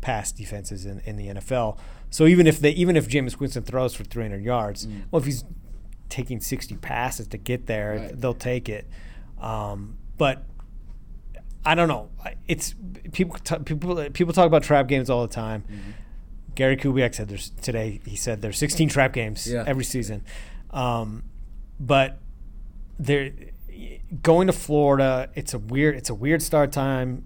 pass 0.00 0.32
defenses 0.32 0.84
in, 0.84 1.00
in 1.00 1.16
the 1.16 1.28
NFL. 1.28 1.78
So 2.10 2.26
even 2.26 2.46
if 2.46 2.60
they 2.60 2.70
even 2.72 2.96
if 2.96 3.08
Jameis 3.08 3.40
Winston 3.40 3.62
throws 3.62 3.94
for 3.94 4.04
300 4.04 4.42
yards, 4.42 4.86
mm. 4.86 5.04
well 5.10 5.20
if 5.20 5.26
he's 5.26 5.44
taking 6.10 6.40
60 6.40 6.76
passes 6.76 7.26
to 7.28 7.38
get 7.38 7.66
there, 7.66 7.96
right. 7.96 8.20
they'll 8.20 8.34
take 8.34 8.68
it. 8.68 8.86
Um, 9.40 9.96
but 10.18 10.44
I 11.64 11.74
don't 11.74 11.88
know. 11.88 12.10
It's 12.46 12.74
people 13.12 13.38
t- 13.38 13.58
people 13.60 14.10
people 14.10 14.34
talk 14.34 14.46
about 14.46 14.62
trap 14.62 14.88
games 14.88 15.08
all 15.08 15.26
the 15.26 15.32
time. 15.32 15.62
Mm-hmm. 15.62 15.90
Gary 16.54 16.76
Kubiak 16.76 17.14
said 17.14 17.28
there's 17.28 17.50
today. 17.50 18.00
He 18.04 18.16
said 18.16 18.42
there's 18.42 18.58
16 18.58 18.88
trap 18.88 19.12
games 19.12 19.50
yeah. 19.50 19.64
every 19.66 19.84
season, 19.84 20.24
um, 20.70 21.24
but 21.80 22.18
they're 22.98 23.32
going 24.22 24.46
to 24.46 24.52
Florida. 24.52 25.30
It's 25.34 25.54
a 25.54 25.58
weird. 25.58 25.96
It's 25.96 26.10
a 26.10 26.14
weird 26.14 26.42
start 26.42 26.72
time 26.72 27.24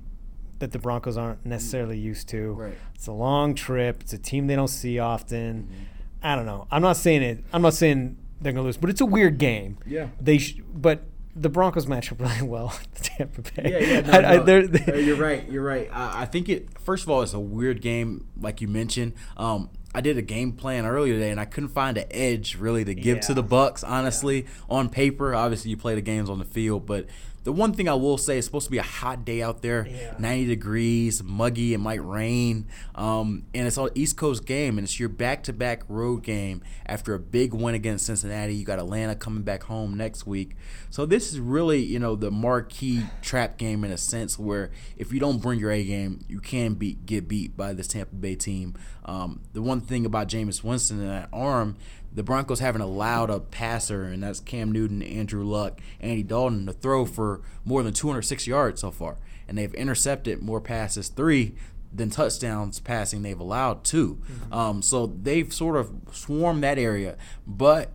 that 0.59 0.73
the 0.73 0.79
Broncos 0.79 1.17
aren't 1.17 1.45
necessarily 1.45 1.99
used 1.99 2.29
to. 2.31 2.53
Right. 2.53 2.79
It's 2.95 3.07
a 3.07 3.12
long 3.12 3.55
trip. 3.55 4.01
It's 4.01 4.12
a 4.12 4.19
team 4.19 4.47
they 4.47 4.57
don't 4.57 4.69
see 4.69 4.99
often. 4.99 5.65
Mm-hmm. 5.65 5.83
I 6.23 6.35
don't 6.35 6.47
know. 6.47 6.67
I'm 6.71 6.83
not 6.83 6.97
saying 6.97 7.23
it. 7.23 7.45
I'm 7.53 7.62
not 7.62 7.75
saying 7.75 8.17
they're 8.41 8.53
gonna 8.53 8.65
lose, 8.65 8.77
but 8.77 8.91
it's 8.91 9.01
a 9.01 9.07
weird 9.07 9.39
game. 9.39 9.79
Yeah. 9.87 10.09
They 10.21 10.39
sh- 10.39 10.61
but 10.73 11.03
the 11.37 11.49
Broncos 11.51 11.87
match 11.87 12.11
up 12.11 12.20
really 12.20 12.42
well 12.42 12.68
with 12.92 13.03
Tampa 13.03 13.42
Bay. 13.42 13.70
Yeah, 13.70 13.79
yeah, 13.79 14.01
no, 14.01 14.12
I, 14.12 14.37
no. 14.37 14.59
I, 14.59 14.66
they, 14.66 15.03
you're 15.03 15.16
right. 15.16 15.49
You're 15.49 15.62
right. 15.62 15.88
I, 15.92 16.22
I, 16.22 16.25
think 16.25 16.49
it. 16.49 16.79
First 16.81 17.05
of 17.05 17.11
all, 17.11 17.22
it's 17.22 17.35
a 17.35 17.40
weird 17.40 17.83
game, 17.83 18.27
like 18.40 18.61
you 18.61 18.68
mentioned. 18.68 19.12
Um, 19.37 19.70
I 19.94 20.01
did 20.01 20.18
a 20.18 20.22
game 20.22 20.53
plan 20.53 20.87
earlier 20.87 21.14
today, 21.14 21.31
and 21.31 21.40
I 21.40 21.44
couldn't 21.44 21.70
find 21.70 21.96
an 21.99 22.07
edge 22.11 22.57
really 22.57 22.85
to 22.85 22.94
give 22.94 23.16
yeah. 23.16 23.22
to 23.22 23.35
the 23.35 23.42
Bucks. 23.42 23.85
Honestly, 23.85 24.42
yeah. 24.42 24.49
on 24.68 24.88
paper, 24.88 25.35
obviously 25.35 25.70
you 25.70 25.77
play 25.77 25.94
the 25.94 26.03
games 26.03 26.31
on 26.31 26.38
the 26.38 26.44
field, 26.44 26.87
but 26.87 27.07
the 27.46 27.52
one 27.52 27.72
thing 27.72 27.88
I 27.88 27.94
will 27.94 28.18
say 28.18 28.38
is 28.38 28.44
supposed 28.44 28.64
to 28.66 28.72
be 28.72 28.78
a 28.78 28.82
hot 28.82 29.24
day 29.24 29.40
out 29.40 29.62
there, 29.62 29.87
Yeah. 29.88 30.14
90 30.18 30.46
degrees, 30.46 31.22
muggy, 31.22 31.74
it 31.74 31.78
might 31.78 32.04
rain, 32.04 32.66
um, 32.96 33.44
and 33.54 33.68
it's 33.68 33.78
all 33.78 33.88
East 33.94 34.16
Coast 34.16 34.44
game, 34.44 34.78
and 34.78 34.85
it's 34.85 34.98
your 34.98 35.09
back-to-back 35.09 35.85
road 35.88 36.24
game 36.24 36.61
after 36.87 37.14
a 37.14 37.20
big 37.20 37.54
win 37.54 37.76
against 37.76 38.04
Cincinnati. 38.06 38.52
You 38.56 38.64
got 38.64 38.80
Atlanta 38.80 39.14
coming 39.14 39.44
back 39.44 39.62
home 39.62 39.96
next 39.96 40.26
week, 40.26 40.56
so 40.90 41.06
this 41.06 41.32
is 41.32 41.38
really 41.38 41.80
you 41.82 42.00
know 42.00 42.16
the 42.16 42.32
marquee 42.32 43.04
trap 43.22 43.59
game 43.59 43.85
in 43.85 43.92
a 43.92 43.98
sense 43.98 44.37
where 44.38 44.72
if 44.96 45.12
you 45.12 45.20
don't 45.20 45.40
bring 45.40 45.61
your 45.61 45.70
A 45.70 45.85
game, 45.85 46.24
you 46.28 46.40
can 46.40 46.74
beat 46.74 47.06
get 47.06 47.28
beat 47.28 47.56
by 47.56 47.72
this 47.72 47.87
Tampa 47.87 48.16
Bay 48.16 48.35
team. 48.35 48.74
Um, 49.04 49.42
the 49.52 49.62
one 49.62 49.80
thing 49.80 50.04
about 50.04 50.26
Jameis 50.28 50.64
Winston 50.64 50.98
and 51.00 51.09
that 51.09 51.28
arm 51.32 51.76
the 52.16 52.22
Broncos 52.22 52.61
haven't 52.61 52.81
allowed 52.81 53.29
a 53.29 53.38
passer, 53.38 54.05
and 54.05 54.22
that's 54.22 54.40
Cam 54.40 54.72
Newton, 54.72 55.02
Andrew 55.02 55.44
Luck, 55.44 55.81
Andy 56.00 56.22
Dalton, 56.22 56.64
to 56.66 56.72
throw 56.72 57.05
for 57.05 57.42
more 57.62 57.83
than 57.83 57.92
206 57.92 58.46
yards 58.46 58.81
so 58.81 58.90
far. 58.90 59.18
And 59.46 59.57
they've 59.57 59.72
intercepted 59.74 60.42
more 60.42 60.61
passes, 60.61 61.09
three, 61.09 61.55
than 61.92 62.09
touchdowns 62.09 62.81
passing 62.81 63.22
they've 63.22 63.38
allowed, 63.38 63.85
2 63.85 64.18
Um, 64.50 64.83
so 64.83 65.07
they've 65.07 65.52
sort 65.52 65.76
of 65.76 65.92
swarmed 66.11 66.64
that 66.64 66.79
area. 66.79 67.18
But 67.46 67.92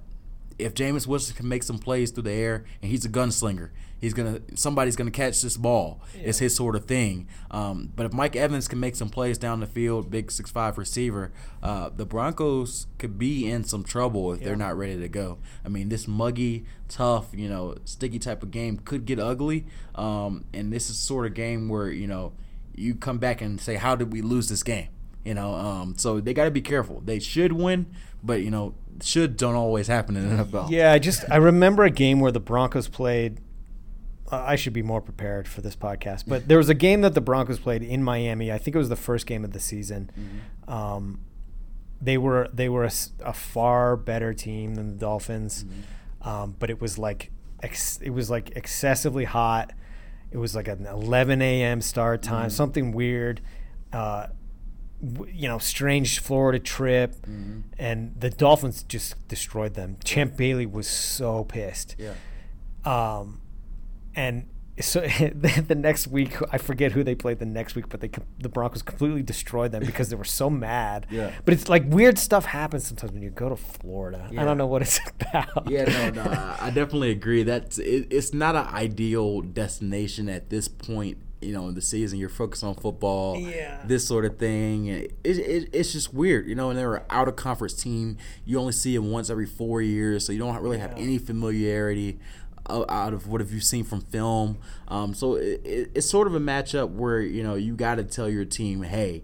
if 0.60 0.76
Jameis 0.76 1.08
Winston 1.08 1.36
can 1.36 1.48
make 1.48 1.64
some 1.64 1.80
plays 1.80 2.12
through 2.12 2.24
the 2.24 2.32
air, 2.32 2.64
and 2.82 2.92
he's 2.92 3.04
a 3.04 3.10
gunslinger, 3.10 3.72
he's 4.02 4.14
gonna 4.14 4.42
somebody's 4.56 4.96
gonna 4.98 5.12
catch 5.12 5.42
this 5.42 5.56
ball. 5.56 6.02
It's 6.16 6.40
his 6.40 6.56
sort 6.56 6.76
of 6.76 6.86
thing. 6.86 7.28
Um, 7.52 7.94
but 7.96 8.06
if 8.08 8.14
Mike 8.14 8.36
Evans 8.36 8.68
can 8.68 8.80
make 8.80 8.96
some 8.96 9.10
plays 9.10 9.38
down 9.38 9.62
the 9.62 9.68
field, 9.68 10.10
big 10.12 10.32
six 10.32 10.52
five 10.52 10.78
receiver, 10.78 11.32
uh, 11.64 11.90
the 11.96 12.06
Broncos 12.06 12.88
could 12.98 13.18
be 13.18 13.50
in 13.50 13.64
some 13.64 13.84
trouble 13.84 14.34
if 14.34 14.42
they're 14.42 14.56
not 14.56 14.76
ready 14.78 15.00
to 15.00 15.08
go. 15.08 15.38
I 15.64 15.70
mean, 15.70 15.90
this 15.90 16.08
muggy, 16.08 16.66
tough, 16.90 17.28
you 17.34 17.48
know, 17.48 17.78
sticky 17.86 18.20
type 18.20 18.44
of 18.44 18.52
game 18.52 18.78
could 18.84 19.06
get 19.06 19.20
ugly. 19.20 19.66
Um, 19.96 20.46
and 20.54 20.74
this 20.74 20.90
is 20.90 20.98
sort 20.98 21.28
of 21.28 21.34
game 21.36 21.70
where 21.70 21.90
you 21.90 22.08
know 22.08 22.34
you 22.76 22.96
come 22.96 23.20
back 23.20 23.42
and 23.42 23.62
say, 23.62 23.76
how 23.76 23.96
did 23.96 24.12
we 24.12 24.22
lose 24.22 24.50
this 24.50 24.64
game? 24.64 24.88
You 25.24 25.36
know, 25.36 25.54
um, 25.54 25.96
so 25.98 26.20
they 26.20 26.34
got 26.34 26.46
to 26.46 26.52
be 26.52 26.62
careful. 26.62 27.02
They 27.02 27.20
should 27.20 27.54
win, 27.54 27.86
but 28.24 28.42
you 28.42 28.50
know, 28.50 28.74
should 29.04 29.38
don't 29.38 29.56
always 29.56 29.88
happen 29.88 30.16
in 30.16 30.36
the 30.36 30.44
NFL. 30.44 30.70
Yeah, 30.72 30.92
I 30.92 31.00
just 31.00 31.24
I 31.30 31.38
remember 31.38 31.84
a 31.84 31.92
game 31.92 32.20
where 32.20 32.32
the 32.32 32.40
Broncos 32.40 32.88
played. 32.88 33.40
Uh, 34.32 34.44
I 34.48 34.56
should 34.56 34.74
be 34.74 34.82
more 34.82 35.02
prepared 35.02 35.48
for 35.48 35.62
this 35.62 35.76
podcast, 35.76 36.24
but 36.28 36.48
there 36.48 36.58
was 36.58 36.70
a 36.70 36.74
game 36.74 37.02
that 37.02 37.14
the 37.14 37.22
Broncos 37.22 37.60
played 37.60 37.84
in 37.84 38.02
Miami. 38.04 38.52
I 38.52 38.58
think 38.58 38.76
it 38.76 38.78
was 38.78 38.90
the 38.90 38.96
first 38.96 39.26
game 39.26 39.44
of 39.44 39.52
the 39.52 39.60
season. 39.60 40.10
Um, 40.68 41.20
they 42.02 42.18
were 42.18 42.48
they 42.54 42.70
were 42.70 42.86
a, 42.86 42.92
a 43.24 43.34
far 43.34 43.96
better 43.98 44.34
team 44.34 44.76
than 44.76 44.88
the 44.92 44.96
Dolphins, 44.96 45.66
um, 46.22 46.56
but 46.60 46.70
it 46.70 46.80
was 46.82 46.98
like 46.98 47.30
ex- 47.62 48.00
it 48.02 48.12
was 48.12 48.30
like 48.30 48.52
excessively 48.56 49.26
hot. 49.26 49.74
It 50.32 50.38
was 50.38 50.56
like 50.56 50.70
an 50.70 50.86
11 50.86 51.42
a.m. 51.42 51.82
start 51.82 52.22
time, 52.24 52.50
something 52.50 52.94
weird. 52.94 53.42
Uh, 53.92 54.28
w- 55.06 55.32
you 55.36 55.48
know, 55.50 55.58
strange 55.58 56.20
Florida 56.20 56.58
trip, 56.58 57.16
and 57.78 58.16
the 58.18 58.30
Dolphins 58.30 58.84
just 58.84 59.28
destroyed 59.28 59.74
them. 59.74 59.98
Champ 60.06 60.38
Bailey 60.38 60.66
was 60.66 60.88
so 60.88 61.44
pissed. 61.44 61.98
Yeah. 62.00 62.14
Um, 62.86 63.41
and 64.16 64.48
so 64.80 65.02
the 65.02 65.76
next 65.78 66.08
week, 66.08 66.36
I 66.52 66.58
forget 66.58 66.94
who 66.94 67.04
they 67.04 67.14
played 67.14 67.40
the 67.40 67.46
next 67.46 67.76
week, 67.76 67.90
but 67.90 68.00
they 68.02 68.10
the 68.40 68.50
Broncos 68.50 68.82
completely 68.82 69.22
destroyed 69.22 69.72
them 69.72 69.84
because 69.86 70.10
they 70.10 70.16
were 70.16 70.24
so 70.24 70.50
mad. 70.50 71.06
Yeah. 71.12 71.32
But 71.46 71.54
it's 71.54 71.70
like 71.70 71.84
weird 71.88 72.18
stuff 72.18 72.46
happens 72.46 72.88
sometimes 72.88 73.12
when 73.12 73.22
you 73.22 73.30
go 73.30 73.50
to 73.50 73.56
Florida. 73.58 74.28
Yeah. 74.32 74.42
I 74.42 74.46
don't 74.46 74.58
know 74.58 74.68
what 74.68 74.82
it's 74.82 75.00
about. 75.22 75.70
Yeah, 75.70 75.84
no, 75.86 76.24
no, 76.24 76.56
I 76.60 76.72
definitely 76.74 77.12
agree. 77.12 77.44
That's 77.44 77.78
it, 77.80 78.08
it's 78.12 78.34
not 78.34 78.56
an 78.56 78.68
ideal 78.68 79.42
destination 79.42 80.30
at 80.30 80.50
this 80.50 80.68
point. 80.68 81.18
You 81.44 81.54
know, 81.54 81.68
in 81.70 81.74
the 81.74 81.82
season, 81.82 82.20
you're 82.20 82.30
focused 82.30 82.64
on 82.64 82.76
football, 82.76 83.36
Yeah. 83.40 83.82
this 83.88 84.08
sort 84.08 84.26
of 84.26 84.38
thing. 84.38 84.86
It, 84.86 85.16
it, 85.24 85.70
it's 85.74 85.92
just 85.92 86.14
weird, 86.14 86.48
you 86.48 86.54
know. 86.54 86.70
And 86.70 86.78
they're 86.78 86.96
an 86.98 87.04
out 87.10 87.28
of 87.28 87.36
conference 87.36 87.74
team. 87.74 88.18
You 88.46 88.60
only 88.60 88.74
see 88.74 88.96
them 88.96 89.10
once 89.10 89.28
every 89.32 89.48
four 89.48 89.82
years, 89.82 90.24
so 90.24 90.32
you 90.34 90.38
don't 90.40 90.62
really 90.62 90.78
have 90.78 90.92
Yeah. 90.98 91.04
any 91.04 91.18
familiarity 91.18 92.20
out 92.90 93.14
of 93.14 93.28
what 93.28 93.42
have 93.42 93.52
you 93.52 93.60
seen 93.60 93.84
from 93.84 94.02
film. 94.02 94.58
Um, 94.88 95.14
so 95.14 95.36
it, 95.36 95.62
it, 95.66 95.92
it's 95.96 96.10
sort 96.10 96.28
of 96.28 96.36
a 96.36 96.40
matchup 96.40 96.90
where 96.90 97.20
you 97.20 97.44
know 97.44 97.56
you 97.56 97.76
got 97.76 97.96
to 97.96 98.04
tell 98.04 98.30
your 98.30 98.46
team, 98.46 98.84
hey, 98.84 99.24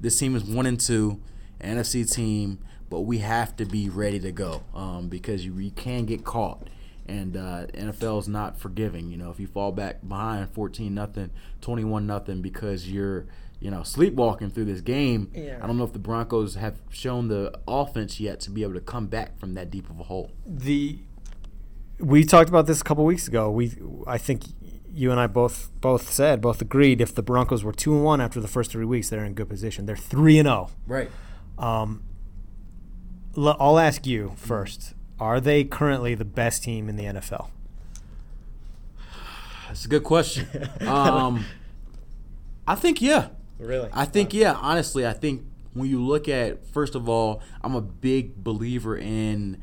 this 0.00 0.18
team 0.18 0.36
is 0.36 0.44
one 0.44 0.66
and 0.66 0.78
two, 0.78 1.20
NFC 1.60 2.10
team, 2.10 2.58
but 2.88 3.00
we 3.00 3.18
have 3.18 3.56
to 3.56 3.64
be 3.64 3.88
ready 3.88 4.20
to 4.20 4.32
go 4.32 4.62
um, 4.74 5.08
because 5.08 5.44
you, 5.44 5.56
you 5.58 5.70
can 5.70 6.04
get 6.04 6.24
caught. 6.24 6.68
And 7.08 7.36
uh, 7.36 7.66
NFL 7.72 8.18
is 8.20 8.28
not 8.28 8.58
forgiving. 8.58 9.10
You 9.10 9.16
know, 9.16 9.30
if 9.30 9.38
you 9.38 9.46
fall 9.46 9.70
back 9.70 10.06
behind 10.06 10.50
14 10.50 10.92
nothing, 10.92 11.30
21 11.60 12.04
nothing 12.04 12.42
because 12.42 12.90
you're, 12.90 13.26
you 13.60 13.70
know, 13.70 13.84
sleepwalking 13.84 14.50
through 14.50 14.64
this 14.64 14.80
game. 14.80 15.30
Yeah. 15.32 15.60
I 15.62 15.68
don't 15.68 15.78
know 15.78 15.84
if 15.84 15.92
the 15.92 16.00
Broncos 16.00 16.56
have 16.56 16.74
shown 16.90 17.28
the 17.28 17.56
offense 17.68 18.18
yet 18.18 18.40
to 18.40 18.50
be 18.50 18.64
able 18.64 18.74
to 18.74 18.80
come 18.80 19.06
back 19.06 19.38
from 19.38 19.54
that 19.54 19.70
deep 19.70 19.88
of 19.88 20.00
a 20.00 20.04
hole. 20.04 20.32
the 20.44 20.98
we 21.98 22.24
talked 22.24 22.48
about 22.48 22.66
this 22.66 22.80
a 22.80 22.84
couple 22.84 23.04
weeks 23.04 23.26
ago. 23.28 23.50
We 23.50 23.76
I 24.06 24.18
think 24.18 24.44
you 24.92 25.10
and 25.10 25.20
I 25.20 25.26
both 25.26 25.70
both 25.80 26.10
said 26.10 26.40
both 26.40 26.60
agreed 26.60 27.00
if 27.00 27.14
the 27.14 27.22
Broncos 27.22 27.64
were 27.64 27.72
two 27.72 27.94
and 27.94 28.04
one 28.04 28.20
after 28.20 28.40
the 28.40 28.48
first 28.48 28.70
three 28.70 28.84
weeks, 28.84 29.08
they're 29.08 29.24
in 29.24 29.34
good 29.34 29.48
position. 29.48 29.86
They're 29.86 29.96
three 29.96 30.38
and 30.38 30.46
zero. 30.46 30.70
Right. 30.86 31.10
Um, 31.58 32.02
l- 33.36 33.56
I'll 33.58 33.78
ask 33.78 34.06
you 34.06 34.32
first. 34.36 34.94
Are 35.18 35.40
they 35.40 35.64
currently 35.64 36.14
the 36.14 36.26
best 36.26 36.62
team 36.62 36.90
in 36.90 36.96
the 36.96 37.04
NFL? 37.04 37.48
That's 39.66 39.86
a 39.86 39.88
good 39.88 40.04
question. 40.04 40.46
um, 40.82 41.46
I 42.66 42.74
think 42.74 43.00
yeah. 43.00 43.28
Really? 43.58 43.88
I 43.92 44.04
think 44.04 44.34
yeah. 44.34 44.52
Honestly, 44.52 45.06
I 45.06 45.14
think 45.14 45.44
when 45.72 45.88
you 45.88 46.04
look 46.04 46.28
at 46.28 46.66
first 46.66 46.94
of 46.94 47.08
all, 47.08 47.42
I'm 47.62 47.74
a 47.74 47.80
big 47.80 48.42
believer 48.44 48.96
in 48.96 49.62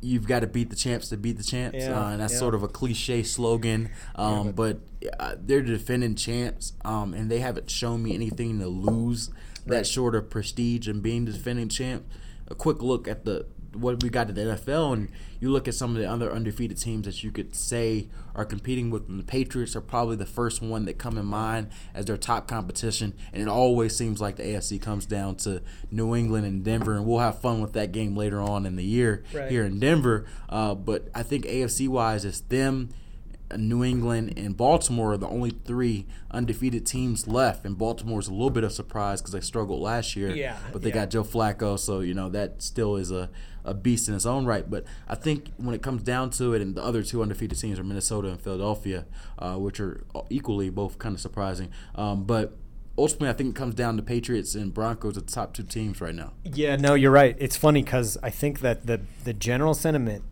you've 0.00 0.26
got 0.26 0.40
to 0.40 0.46
beat 0.46 0.70
the 0.70 0.76
champs 0.76 1.08
to 1.08 1.16
beat 1.16 1.36
the 1.36 1.42
champs, 1.44 1.78
Yeah, 1.78 2.00
uh, 2.00 2.10
and 2.10 2.20
that's 2.20 2.32
yeah. 2.32 2.38
sort 2.38 2.54
of 2.54 2.62
a 2.62 2.68
cliche 2.68 3.22
slogan. 3.22 3.90
Um, 4.14 4.52
but 4.52 4.78
uh, 5.18 5.34
they're 5.38 5.62
defending 5.62 6.14
champs, 6.14 6.72
um, 6.84 7.14
and 7.14 7.30
they 7.30 7.40
haven't 7.40 7.70
shown 7.70 8.02
me 8.02 8.14
anything 8.14 8.58
to 8.60 8.68
lose 8.68 9.30
that 9.66 9.86
sort 9.86 10.14
of 10.14 10.30
prestige 10.30 10.88
and 10.88 11.02
being 11.02 11.24
the 11.26 11.32
defending 11.32 11.68
champ. 11.68 12.04
A 12.48 12.54
quick 12.54 12.80
look 12.82 13.06
at 13.06 13.24
the 13.24 13.46
what 13.80 14.02
we 14.02 14.08
got 14.08 14.28
in 14.28 14.34
the 14.34 14.40
NFL, 14.42 14.92
and 14.92 15.08
you 15.40 15.50
look 15.50 15.68
at 15.68 15.74
some 15.74 15.94
of 15.94 15.96
the 16.02 16.10
other 16.10 16.32
undefeated 16.32 16.78
teams 16.78 17.06
that 17.06 17.22
you 17.22 17.30
could 17.30 17.54
say 17.54 18.08
are 18.34 18.44
competing 18.44 18.90
with 18.90 19.06
them. 19.06 19.18
The 19.18 19.22
Patriots 19.24 19.74
are 19.76 19.80
probably 19.80 20.16
the 20.16 20.26
first 20.26 20.60
one 20.62 20.84
that 20.86 20.98
come 20.98 21.16
in 21.18 21.26
mind 21.26 21.68
as 21.94 22.04
their 22.06 22.16
top 22.16 22.48
competition, 22.48 23.14
and 23.32 23.42
it 23.42 23.48
always 23.48 23.94
seems 23.96 24.20
like 24.20 24.36
the 24.36 24.42
AFC 24.44 24.80
comes 24.80 25.06
down 25.06 25.36
to 25.36 25.62
New 25.90 26.14
England 26.14 26.46
and 26.46 26.64
Denver, 26.64 26.94
and 26.94 27.06
we'll 27.06 27.18
have 27.20 27.40
fun 27.40 27.60
with 27.60 27.72
that 27.74 27.92
game 27.92 28.16
later 28.16 28.40
on 28.40 28.66
in 28.66 28.76
the 28.76 28.84
year 28.84 29.24
Right. 29.32 29.50
here 29.50 29.64
in 29.64 29.78
Denver. 29.78 30.26
Uh, 30.48 30.74
but 30.74 31.08
I 31.14 31.22
think 31.22 31.44
AFC 31.46 31.88
wise, 31.88 32.24
it's 32.24 32.40
them. 32.40 32.90
New 33.56 33.82
England 33.82 34.34
and 34.36 34.56
Baltimore 34.56 35.12
are 35.12 35.16
the 35.16 35.28
only 35.28 35.50
three 35.50 36.06
undefeated 36.30 36.84
teams 36.84 37.26
left, 37.26 37.64
and 37.64 37.78
Baltimore's 37.78 38.28
a 38.28 38.32
little 38.32 38.50
bit 38.50 38.64
of 38.64 38.72
surprise 38.72 39.20
because 39.20 39.32
they 39.32 39.40
struggled 39.40 39.80
last 39.80 40.16
year. 40.16 40.30
Yeah, 40.30 40.56
but 40.72 40.82
they 40.82 40.90
yeah. 40.90 40.96
got 40.96 41.10
Joe 41.10 41.24
Flacco, 41.24 41.78
so 41.78 42.00
you 42.00 42.14
know 42.14 42.28
that 42.30 42.62
still 42.62 42.96
is 42.96 43.10
a, 43.10 43.30
a 43.64 43.72
beast 43.72 44.08
in 44.08 44.14
its 44.14 44.26
own 44.26 44.44
right. 44.44 44.68
But 44.68 44.84
I 45.08 45.14
think 45.14 45.52
when 45.56 45.74
it 45.74 45.82
comes 45.82 46.02
down 46.02 46.30
to 46.30 46.52
it, 46.54 46.60
and 46.60 46.74
the 46.74 46.82
other 46.82 47.02
two 47.02 47.22
undefeated 47.22 47.58
teams 47.58 47.78
are 47.78 47.84
Minnesota 47.84 48.28
and 48.28 48.40
Philadelphia, 48.40 49.06
uh, 49.38 49.54
which 49.54 49.80
are 49.80 50.04
equally 50.28 50.68
both 50.68 50.98
kind 50.98 51.14
of 51.14 51.20
surprising. 51.20 51.70
Um, 51.94 52.24
but 52.24 52.54
ultimately, 52.98 53.30
I 53.30 53.32
think 53.32 53.50
it 53.50 53.58
comes 53.58 53.74
down 53.74 53.96
to 53.96 54.02
Patriots 54.02 54.54
and 54.54 54.74
Broncos, 54.74 55.16
are 55.16 55.20
the 55.20 55.26
top 55.26 55.54
two 55.54 55.62
teams 55.62 56.00
right 56.00 56.14
now. 56.14 56.32
Yeah, 56.44 56.76
no, 56.76 56.94
you're 56.94 57.12
right. 57.12 57.36
It's 57.38 57.56
funny 57.56 57.82
because 57.82 58.18
I 58.22 58.28
think 58.30 58.60
that 58.60 58.86
the 58.86 59.00
the 59.24 59.32
general 59.32 59.72
sentiment, 59.72 60.24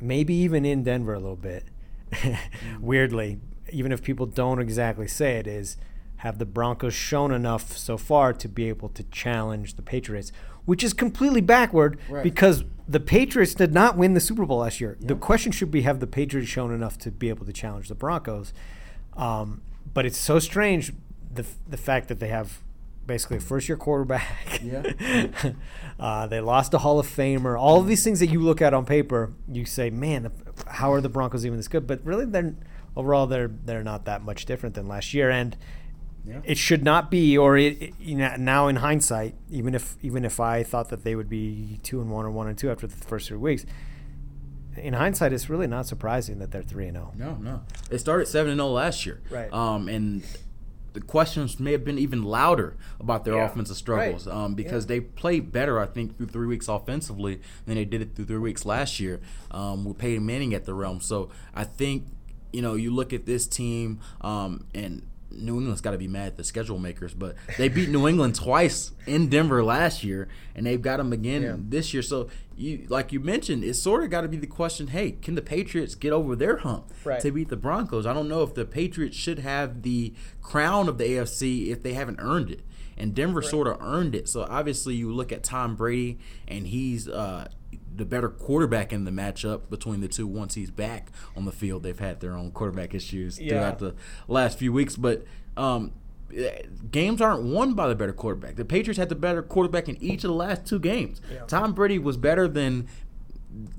maybe 0.00 0.34
even 0.34 0.64
in 0.64 0.84
Denver 0.84 1.12
a 1.12 1.18
little 1.18 1.36
bit, 1.36 1.64
weirdly, 2.80 3.38
even 3.72 3.92
if 3.92 4.02
people 4.02 4.26
don't 4.26 4.60
exactly 4.60 5.08
say 5.08 5.36
it, 5.36 5.46
is 5.46 5.76
have 6.18 6.38
the 6.38 6.46
Broncos 6.46 6.94
shown 6.94 7.32
enough 7.32 7.76
so 7.76 7.96
far 7.96 8.32
to 8.32 8.48
be 8.48 8.68
able 8.68 8.88
to 8.90 9.02
challenge 9.04 9.74
the 9.74 9.82
Patriots, 9.82 10.30
which 10.64 10.84
is 10.84 10.92
completely 10.92 11.40
backward 11.40 11.98
Right. 12.08 12.22
because 12.22 12.64
the 12.86 13.00
Patriots 13.00 13.54
did 13.54 13.72
not 13.74 13.96
win 13.96 14.14
the 14.14 14.20
Super 14.20 14.44
Bowl 14.46 14.58
last 14.58 14.80
year. 14.80 14.96
The 15.00 15.14
question 15.16 15.50
should 15.50 15.70
be 15.70 15.82
have 15.82 15.98
the 16.00 16.06
Patriots 16.06 16.48
shown 16.48 16.72
enough 16.72 16.96
to 16.98 17.10
be 17.10 17.28
able 17.28 17.44
to 17.46 17.52
challenge 17.52 17.88
the 17.88 17.94
Broncos? 17.96 18.52
Um, 19.16 19.62
but 19.92 20.06
it's 20.06 20.18
so 20.18 20.38
strange 20.38 20.92
the 21.34 21.44
the 21.68 21.76
fact 21.76 22.08
that 22.08 22.20
they 22.20 22.28
have 22.28 22.60
basically 23.06 23.38
a 23.38 23.40
first 23.40 23.68
year 23.68 23.76
quarterback. 23.76 24.60
Yeah. 24.62 25.32
uh, 26.00 26.26
they 26.26 26.40
lost 26.40 26.74
a 26.74 26.78
Hall 26.78 26.98
of 26.98 27.06
Famer. 27.06 27.58
All 27.58 27.80
of 27.80 27.86
these 27.86 28.04
things 28.04 28.20
that 28.20 28.28
you 28.28 28.40
look 28.40 28.62
at 28.62 28.74
on 28.74 28.84
paper, 28.86 29.32
you 29.50 29.64
say, 29.64 29.90
man, 29.90 30.30
how 30.66 30.92
are 30.92 31.00
the 31.00 31.08
Broncos 31.08 31.44
even 31.44 31.58
this 31.58 31.68
good? 31.68 31.86
But 31.86 32.04
really, 32.04 32.24
they're 32.26 32.54
overall 32.96 33.26
they're 33.26 33.48
they're 33.48 33.82
not 33.82 34.04
that 34.04 34.22
much 34.22 34.44
different 34.46 34.74
than 34.74 34.86
last 34.86 35.14
year, 35.14 35.30
and 35.30 35.56
Yeah. 36.26 36.40
it 36.44 36.58
should 36.58 36.84
not 36.84 37.10
be. 37.10 37.36
Or 37.36 37.56
it, 37.56 37.82
it- 37.82 37.94
you 38.00 38.16
know, 38.16 38.34
now 38.36 38.68
in 38.68 38.76
hindsight, 38.76 39.34
even 39.50 39.74
if 39.74 39.96
even 40.02 40.24
if 40.24 40.38
I 40.40 40.62
thought 40.62 40.88
that 40.90 41.04
they 41.04 41.14
would 41.14 41.28
be 41.28 41.80
two 41.82 42.00
and 42.00 42.10
one 42.10 42.24
or 42.24 42.30
one 42.30 42.48
and 42.48 42.56
two 42.56 42.70
after 42.70 42.86
the 42.86 42.96
first 42.96 43.28
three 43.28 43.38
weeks. 43.38 43.66
in 44.76 44.94
hindsight, 44.94 45.32
it's 45.34 45.50
really 45.50 45.66
not 45.66 45.86
surprising 45.86 46.38
that 46.38 46.50
they're 46.50 46.62
three 46.62 46.86
and 46.86 46.96
oh. 46.96 47.12
zero. 47.16 47.36
No, 47.42 47.50
no. 47.52 47.60
They 47.90 47.98
started 47.98 48.26
seven 48.26 48.52
and 48.52 48.58
zero 48.58 48.70
last 48.70 49.04
year. 49.04 49.20
Right. 49.30 49.52
Um, 49.52 49.88
and 49.88 50.22
the 50.92 51.00
questions 51.00 51.58
may 51.58 51.72
have 51.72 51.84
been 51.84 51.98
even 51.98 52.22
louder 52.22 52.76
about 53.00 53.24
their 53.24 53.34
Yeah. 53.36 53.46
offensive 53.46 53.76
struggles. 53.76 54.26
Right. 54.26 54.34
Um, 54.36 54.54
because 54.54 54.86
they 54.86 55.00
played 55.00 55.50
better, 55.52 55.78
I 55.80 55.86
think, 55.86 56.16
through 56.16 56.26
three 56.26 56.46
weeks 56.46 56.68
offensively 56.68 57.40
than 57.66 57.76
they 57.76 57.84
did 57.84 58.02
it 58.02 58.14
through 58.14 58.26
three 58.26 58.38
weeks 58.38 58.64
last 58.66 59.00
year. 59.00 59.20
Um, 59.50 59.84
with 59.84 59.98
Peyton 59.98 60.24
Manning 60.26 60.54
at 60.54 60.64
the 60.64 60.74
realm. 60.74 61.00
So 61.00 61.30
I 61.54 61.64
think, 61.64 62.06
you 62.52 62.62
know, 62.62 62.74
you 62.74 62.90
look 62.90 63.12
at 63.12 63.24
this 63.26 63.46
team, 63.46 64.00
um, 64.20 64.64
and 64.74 65.02
New 65.36 65.56
England's 65.58 65.80
got 65.80 65.90
to 65.92 65.98
be 65.98 66.08
mad 66.08 66.26
at 66.28 66.36
the 66.36 66.44
schedule 66.44 66.78
makers, 66.78 67.14
but 67.14 67.34
they 67.58 67.68
beat 67.68 67.88
New 67.88 68.06
England 68.08 68.34
twice 68.34 68.92
in 69.06 69.28
Denver 69.28 69.62
last 69.64 70.04
year, 70.04 70.28
and 70.54 70.66
they've 70.66 70.80
got 70.82 70.98
them 70.98 71.12
again 71.12 71.42
Yeah. 71.42 71.56
this 71.58 71.92
year. 71.94 72.02
So, 72.02 72.28
you 72.56 72.86
like 72.88 73.12
you 73.12 73.20
mentioned, 73.20 73.64
it's 73.64 73.78
sort 73.80 74.04
of 74.04 74.10
got 74.10 74.20
to 74.22 74.28
be 74.28 74.36
the 74.36 74.46
question: 74.46 74.88
Hey, 74.88 75.12
can 75.12 75.34
the 75.34 75.42
Patriots 75.42 75.94
get 75.94 76.12
over 76.12 76.36
their 76.36 76.58
hump 76.58 76.90
Right. 77.04 77.20
to 77.20 77.30
beat 77.30 77.48
the 77.48 77.56
Broncos? 77.56 78.06
I 78.06 78.12
don't 78.14 78.28
know 78.28 78.42
if 78.42 78.54
the 78.54 78.64
Patriots 78.64 79.16
should 79.16 79.38
have 79.40 79.82
the 79.82 80.12
crown 80.42 80.88
of 80.88 80.98
the 80.98 81.04
AFC 81.04 81.68
if 81.70 81.82
they 81.82 81.94
haven't 81.94 82.18
earned 82.20 82.50
it, 82.50 82.60
and 82.96 83.14
Denver 83.14 83.42
sort 83.42 83.66
of 83.66 83.78
earned 83.80 84.14
it. 84.14 84.28
So 84.28 84.46
obviously, 84.48 84.94
you 84.94 85.12
look 85.12 85.32
at 85.32 85.42
Tom 85.42 85.76
Brady, 85.76 86.18
and 86.48 86.66
he's. 86.66 87.08
Uh, 87.08 87.48
the 87.94 88.04
better 88.06 88.30
quarterback 88.30 88.90
in 88.90 89.04
the 89.04 89.10
matchup 89.10 89.68
between 89.68 90.00
the 90.00 90.08
two 90.08 90.26
once 90.26 90.54
he's 90.54 90.70
back 90.70 91.10
on 91.36 91.44
the 91.44 91.52
field. 91.52 91.82
They've 91.82 91.98
had 91.98 92.20
their 92.20 92.32
own 92.32 92.50
quarterback 92.50 92.94
issues 92.94 93.38
Yeah. 93.38 93.50
throughout 93.50 93.78
the 93.80 93.94
last 94.28 94.58
few 94.58 94.72
weeks, 94.72 94.96
but 94.96 95.26
um, 95.58 95.92
eh, 96.34 96.62
games 96.90 97.20
aren't 97.20 97.42
won 97.42 97.74
by 97.74 97.88
the 97.88 97.94
better 97.94 98.14
quarterback. 98.14 98.56
The 98.56 98.64
Patriots 98.64 98.98
had 98.98 99.10
the 99.10 99.14
better 99.14 99.42
quarterback 99.42 99.90
in 99.90 100.02
each 100.02 100.24
of 100.24 100.28
the 100.28 100.34
last 100.34 100.64
two 100.64 100.78
games. 100.78 101.20
Yeah. 101.30 101.40
Tom 101.46 101.74
Brady 101.74 101.98
was 101.98 102.16
better 102.16 102.48
than 102.48 102.88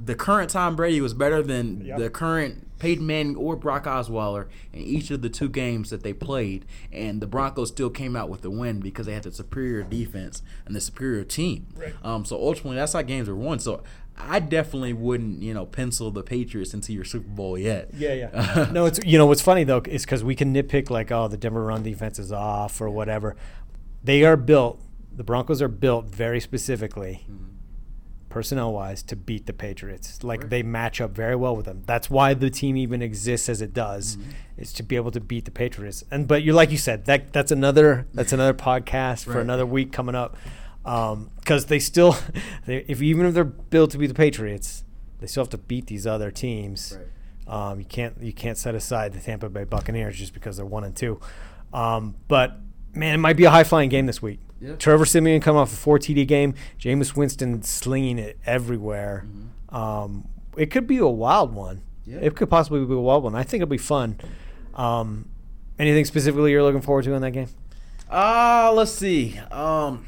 the 0.04 0.16
current 0.16 0.50
Tom 0.52 0.76
Brady 0.76 1.02
was 1.02 1.14
better 1.14 1.42
than 1.42 1.82
Yep. 1.86 1.98
the 2.00 2.10
current 2.10 2.68
Peyton 2.80 3.06
Manning 3.06 3.36
or 3.36 3.56
Brock 3.56 3.86
Osweiler 3.86 4.48
in 4.74 4.82
each 4.82 5.10
of 5.10 5.22
the 5.22 5.30
two 5.30 5.50
games 5.50 5.90
that 5.90 6.04
they 6.04 6.14
played, 6.14 6.66
and 6.92 7.22
the 7.22 7.28
Broncos 7.28 7.70
still 7.70 7.90
came 7.90 8.16
out 8.16 8.30
with 8.30 8.42
the 8.42 8.52
win 8.52 8.80
because 8.80 9.06
they 9.06 9.14
had 9.14 9.24
the 9.24 9.32
superior 9.32 9.84
defense 9.84 10.42
and 10.66 10.76
the 10.76 10.82
superior 10.82 11.24
team. 11.24 11.68
Right. 11.76 11.94
Um, 12.04 12.26
so 12.26 12.36
ultimately, 12.36 12.76
that's 12.76 12.94
how 12.94 13.02
games 13.02 13.30
are 13.30 13.36
won. 13.36 13.60
So 13.60 13.84
I 14.18 14.40
definitely 14.40 14.94
wouldn't, 14.94 15.42
you 15.42 15.54
know, 15.54 15.66
pencil 15.66 16.12
the 16.12 16.24
Patriots 16.24 16.74
into 16.74 16.94
your 16.94 17.06
Super 17.06 17.30
Bowl 17.30 17.58
yet. 17.58 17.90
Yeah, 17.96 18.14
yeah. 18.14 18.68
no, 18.72 18.86
it's 18.86 19.00
you 19.06 19.18
know 19.18 19.26
what's 19.26 19.42
funny 19.42 19.64
though 19.64 19.82
is 19.88 20.04
because 20.06 20.24
we 20.24 20.36
can 20.36 20.54
nitpick 20.54 20.90
like, 20.90 21.12
oh, 21.12 21.28
the 21.28 21.38
Denver 21.38 21.64
run 21.64 21.84
defense 21.84 22.20
is 22.20 22.32
off 22.32 22.80
or 22.82 22.90
whatever. 22.90 23.36
They 24.04 24.24
are 24.24 24.36
built. 24.38 24.82
The 25.16 25.24
Broncos 25.24 25.62
are 25.62 25.68
built 25.68 26.06
very 26.08 26.40
specifically, 26.40 27.26
personnel 28.34 28.74
wise, 28.74 29.04
to 29.04 29.16
beat 29.16 29.46
the 29.46 29.54
Patriots. 29.54 30.24
Like 30.24 30.42
Right. 30.42 30.50
they 30.50 30.64
match 30.64 31.00
up 31.00 31.12
very 31.12 31.36
well 31.36 31.56
with 31.56 31.66
them. 31.66 31.84
That's 31.86 32.10
why 32.10 32.34
the 32.34 32.50
team 32.50 32.76
even 32.76 33.02
exists 33.04 33.48
as 33.48 33.62
it 33.62 33.74
does, 33.74 34.18
is 34.58 34.74
to 34.74 34.84
be 34.84 34.96
able 34.96 35.12
to 35.12 35.20
beat 35.22 35.46
the 35.46 35.52
Patriots. 35.52 36.04
And 36.10 36.28
but 36.28 36.42
you're 36.44 36.56
like 36.56 36.72
you 36.72 36.78
said 36.78 37.06
that 37.06 37.32
that's 37.32 37.52
another 37.52 38.08
that's 38.14 38.34
another 38.34 38.54
podcast 38.56 39.26
for 39.26 39.40
another 39.40 39.66
week 39.66 39.92
coming 39.92 40.16
up. 40.16 40.36
Because 40.84 41.68
they 41.68 41.80
still, 41.80 42.18
they, 42.66 42.84
if 42.88 43.02
even 43.02 43.26
if 43.28 43.34
they're 43.34 43.44
built 43.46 43.92
to 43.92 43.98
be 43.98 44.08
the 44.08 44.14
Patriots, 44.14 44.84
they 45.20 45.28
still 45.28 45.44
have 45.44 45.50
to 45.52 45.58
beat 45.58 45.88
these 45.88 46.06
other 46.06 46.30
teams. 46.32 46.98
Right. 46.98 47.72
Um, 47.72 47.80
you 47.80 47.86
can't 47.86 48.16
you 48.22 48.34
can't 48.34 48.58
set 48.58 48.74
aside 48.76 49.14
the 49.14 49.20
Tampa 49.20 49.50
Bay 49.50 49.64
Buccaneers 49.64 50.18
just 50.18 50.34
because 50.34 50.58
they're 50.58 50.66
one 50.66 50.84
and 50.84 50.96
two. 50.96 51.20
Um, 51.72 52.16
but 52.28 52.58
man, 52.94 53.14
it 53.16 53.18
might 53.20 53.38
be 53.38 53.44
a 53.46 53.50
high 53.52 53.64
flying 53.64 53.90
game 53.90 54.06
this 54.08 54.22
week. 54.22 54.40
Yeah. 54.64 54.76
Trevor 54.76 55.06
Siemian 55.06 55.42
coming 55.42 55.60
off 55.60 55.74
a 55.74 55.76
four 55.76 56.00
TD 56.00 56.26
game. 56.26 56.54
Jameis 56.80 57.16
Winston 57.16 57.64
slinging 57.64 58.18
it 58.18 58.40
everywhere. 58.46 59.28
Um, 59.70 60.30
it 60.58 60.72
could 60.72 60.88
be 60.88 61.00
a 61.00 61.08
wild 61.08 61.54
one. 61.54 61.82
Yeah. 62.06 62.20
It 62.22 62.36
could 62.36 62.50
possibly 62.50 62.86
be 62.86 62.94
a 62.94 62.98
wild 62.98 63.24
one. 63.24 63.36
I 63.36 63.44
think 63.44 63.62
it'll 63.62 63.70
be 63.70 63.78
fun. 63.78 64.20
Um, 64.74 65.30
anything 65.78 66.06
specifically 66.06 66.52
you're 66.52 66.64
looking 66.64 66.82
forward 66.82 67.04
to 67.06 67.14
in 67.14 67.22
that 67.22 67.32
game? 67.32 67.50
Ah, 68.10 68.72
let's 68.74 68.92
see. 68.92 69.38
Um, 69.52 70.06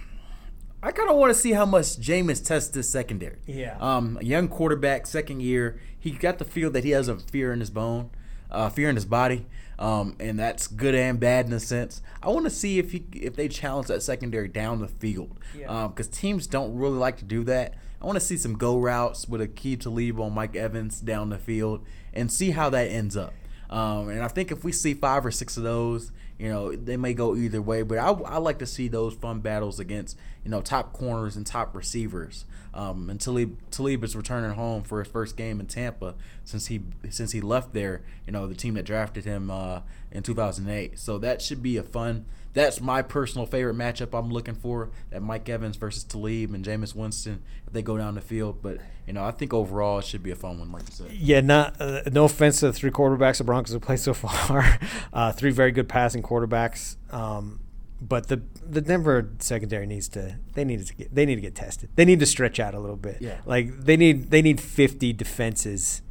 I 0.82 0.92
kind 0.92 1.10
of 1.10 1.18
want 1.18 1.34
to 1.34 1.40
see 1.40 1.52
how 1.52 1.66
much 1.66 2.00
Jameis 2.00 2.46
tests 2.46 2.70
this 2.70 2.90
secondary. 2.90 3.38
Yeah. 3.46 3.76
Um, 3.80 4.18
a 4.22 4.24
young 4.24 4.48
quarterback, 4.48 5.08
second 5.08 5.42
year. 5.42 5.80
He 5.98 6.12
got 6.12 6.38
the 6.38 6.46
feel 6.46 6.70
that 6.72 6.84
he 6.84 6.92
has 6.92 7.08
a 7.08 7.18
fear 7.18 7.52
in 7.52 7.60
his 7.60 7.72
bone, 7.72 8.12
uh, 8.56 8.70
fear 8.70 8.90
in 8.90 8.96
his 8.96 9.06
body, 9.06 9.46
um, 9.78 10.16
and 10.20 10.40
that's 10.40 10.68
good 10.68 10.96
and 10.96 11.20
bad 11.20 11.46
in 11.46 11.54
a 11.54 11.60
sense. 11.60 12.02
I 12.24 12.30
want 12.30 12.46
to 12.46 12.50
see 12.50 12.80
if 12.80 12.92
he 12.92 13.04
if 13.14 13.36
they 13.36 13.48
challenge 13.48 13.88
that 13.88 14.02
secondary 14.02 14.48
down 14.48 14.80
the 14.80 14.88
field, 14.88 15.38
Yeah. 15.58 15.88
because 15.88 16.08
teams 16.08 16.48
don't 16.48 16.76
really 16.76 16.98
like 16.98 17.18
to 17.18 17.26
do 17.26 17.44
that. 17.44 17.76
I 18.02 18.06
want 18.06 18.18
to 18.18 18.26
see 18.26 18.38
some 18.38 18.56
go 18.58 18.78
routes 18.80 19.28
with 19.28 19.42
Aqib 19.42 19.82
Talib 19.82 20.20
on 20.20 20.34
Mike 20.34 20.56
Evans 20.56 21.00
down 21.00 21.30
the 21.30 21.38
field 21.40 21.84
and 22.14 22.32
see 22.32 22.52
how 22.52 22.70
that 22.70 22.86
ends 22.90 23.18
up. 23.18 23.34
Um, 23.70 24.10
and 24.10 24.22
I 24.22 24.28
think 24.28 24.52
if 24.52 24.64
we 24.64 24.72
see 24.72 24.94
five 24.94 25.26
or 25.26 25.32
six 25.32 25.58
of 25.58 25.64
those, 25.64 26.12
you 26.38 26.50
know, 26.50 26.76
they 26.76 26.98
may 26.98 27.14
go 27.14 27.36
either 27.36 27.62
way. 27.62 27.82
But 27.82 27.98
I, 27.98 28.10
I 28.10 28.38
like 28.38 28.60
to 28.60 28.66
see 28.66 28.88
those 28.88 29.14
fun 29.14 29.40
battles 29.40 29.80
against, 29.80 30.18
you 30.44 30.52
know, 30.52 30.62
top 30.62 30.94
corners 30.94 31.36
and 31.36 31.46
top 31.46 31.76
receivers. 31.76 32.46
Um, 32.74 33.10
and 33.10 33.22
Talib, 33.22 33.58
Talib 33.72 34.04
is 34.04 34.16
returning 34.16 34.52
home 34.52 34.84
for 34.84 35.02
his 35.02 35.12
first 35.12 35.38
game 35.38 35.62
in 35.62 35.66
Tampa 35.66 36.16
since 36.44 36.68
he 36.68 36.82
since 37.10 37.32
he 37.32 37.40
left 37.40 37.74
there. 37.74 38.02
You 38.26 38.34
know, 38.34 38.48
the 38.48 38.56
team 38.56 38.74
that 38.74 38.84
drafted 38.84 39.24
him 39.24 39.50
uh, 39.50 39.82
in 40.12 40.24
2008. 40.24 41.00
So 41.00 41.18
that 41.20 41.42
should 41.42 41.64
be 41.64 41.78
a 41.78 41.84
fun. 41.84 42.26
That's 42.56 42.80
my 42.80 43.02
personal 43.02 43.46
favorite 43.46 43.76
matchup 43.76 44.18
I'm 44.18 44.32
looking 44.32 44.56
for. 44.56 44.90
That 45.12 45.22
Mike 45.22 45.48
Evans 45.48 45.76
versus 45.76 46.04
Talib 46.04 46.54
and 46.54 46.66
Jameis 46.66 46.96
Winston 46.96 47.44
if 47.68 47.74
they 47.74 47.82
go 47.82 47.98
down 47.98 48.16
the 48.16 48.22
field. 48.22 48.62
But 48.62 48.78
you 49.06 49.14
know, 49.14 49.24
I 49.24 49.32
think 49.32 49.54
overall 49.54 50.00
it 50.00 50.06
should 50.06 50.24
be 50.24 50.32
a 50.32 50.36
fun 50.36 50.60
one, 50.60 50.72
like 50.72 50.84
you 50.88 50.94
said. 50.94 51.12
Yeah, 51.12 51.42
not 51.42 51.80
uh, 51.80 52.02
no 52.12 52.24
offense 52.24 52.62
to 52.62 52.68
the 52.68 52.74
three 52.74 52.92
quarterbacks 52.92 53.38
the 53.38 53.44
Broncos 53.44 53.74
have 53.74 53.82
played 53.82 54.00
so 54.00 54.14
far. 54.16 54.80
Uh, 55.14 55.34
three 55.34 55.52
very 55.52 55.72
good 55.72 55.90
passing 55.90 56.24
quarterbacks. 56.24 56.96
Um, 57.14 57.60
but 58.02 58.28
the 58.28 58.42
the 58.66 58.82
Denver 58.82 59.32
secondary 59.40 59.86
needs 59.86 60.08
to 60.10 60.38
they 60.54 60.64
need 60.64 60.86
to 60.86 60.96
get 60.96 61.14
they 61.14 61.26
need 61.26 61.36
to 61.36 61.42
get 61.42 61.56
tested. 61.56 61.90
They 61.96 62.06
need 62.06 62.20
to 62.22 62.26
stretch 62.26 62.60
out 62.60 62.74
a 62.74 62.80
little 62.80 62.96
bit. 62.96 63.18
Yeah. 63.22 63.42
Like 63.46 63.78
they 63.78 63.98
need 63.98 64.32
they 64.32 64.42
need 64.42 64.62
50 64.62 65.14
defenses 65.14 66.02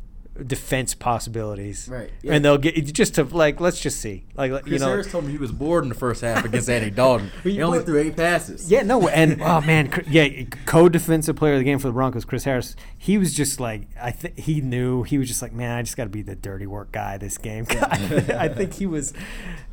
defense 0.46 0.94
possibilities. 0.94 1.88
Right, 1.88 2.10
yeah. 2.22 2.32
And 2.34 2.44
they'll 2.44 2.58
get 2.58 2.74
just 2.92 3.14
to 3.14 3.24
like 3.24 3.60
let's 3.60 3.78
just 3.80 4.00
see. 4.00 4.24
Like 4.34 4.66
you 4.66 4.78
know 4.78 4.88
Harris 4.88 5.10
told 5.10 5.24
me 5.26 5.32
he 5.32 5.38
was 5.38 5.52
bored 5.52 5.84
in 5.84 5.88
the 5.88 5.94
first 5.94 6.22
half 6.22 6.44
against 6.44 6.68
Andy 6.68 6.90
Dalton. 6.90 7.30
He 7.44 7.62
only 7.62 7.80
threw 7.82 8.00
eight 8.00 8.16
passes. 8.16 8.70
Yeah, 8.70 8.82
no, 8.82 9.06
and 9.08 9.40
oh 9.42 9.60
man, 9.60 9.92
yeah, 10.08 10.44
co-defensive 10.66 11.36
player 11.36 11.52
of 11.54 11.60
the 11.60 11.64
game 11.64 11.78
for 11.78 11.86
the 11.86 11.92
Broncos, 11.92 12.24
Chris 12.24 12.44
Harris. 12.44 12.74
He 12.98 13.16
was 13.16 13.32
just 13.34 13.60
like, 13.60 13.86
I 14.00 14.10
think 14.10 14.38
he 14.38 14.60
knew 14.60 15.04
he 15.04 15.18
was 15.18 15.28
just 15.28 15.40
like, 15.42 15.52
man, 15.52 15.70
I 15.76 15.82
just 15.82 15.96
got 15.96 16.04
to 16.04 16.10
be 16.10 16.22
the 16.22 16.34
dirty 16.34 16.66
work 16.66 16.90
guy 16.90 17.16
this 17.16 17.38
game. 17.38 17.66
I 17.70 18.48
think 18.48 18.74
he 18.74 18.86
was, 18.86 19.12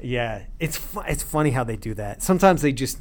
yeah. 0.01 0.43
It's 0.59 0.77
fu- 0.77 1.01
it's 1.01 1.23
funny 1.23 1.51
how 1.51 1.63
they 1.63 1.75
do 1.77 1.93
that. 1.95 2.21
Sometimes 2.21 2.61
they 2.61 2.71
just, 2.71 2.99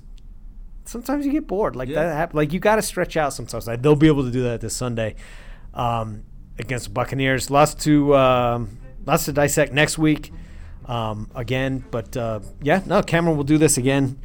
sometimes 0.87 1.27
you 1.27 1.33
get 1.33 1.46
bored 1.46 1.77
like 1.77 1.88
Yeah. 1.88 2.05
that. 2.05 2.16
Hap- 2.16 2.35
like 2.35 2.53
you 2.55 2.61
got 2.61 2.77
to 2.77 2.83
stretch 2.83 3.16
out 3.16 3.33
sometimes. 3.35 3.66
Like, 3.66 3.83
they'll 3.83 3.96
be 3.96 4.07
able 4.07 4.25
to 4.25 4.31
do 4.31 4.44
that 4.44 4.61
this 4.62 4.75
Sunday 4.75 5.16
um, 5.75 6.23
against 6.58 6.86
the 6.86 6.90
Buccaneers. 6.92 7.50
Lots 7.50 7.74
to 7.84 8.16
um, 8.16 8.78
lots 9.06 9.24
to 9.26 9.32
dissect 9.32 9.72
next 9.72 9.98
week 9.98 10.32
um, 10.86 11.30
again. 11.34 11.84
But 11.90 12.16
uh, 12.16 12.40
yeah, 12.62 12.82
no, 12.86 13.02
Cameron 13.02 13.36
will 13.36 13.44
do 13.44 13.58
this 13.58 13.78
again. 13.78 14.18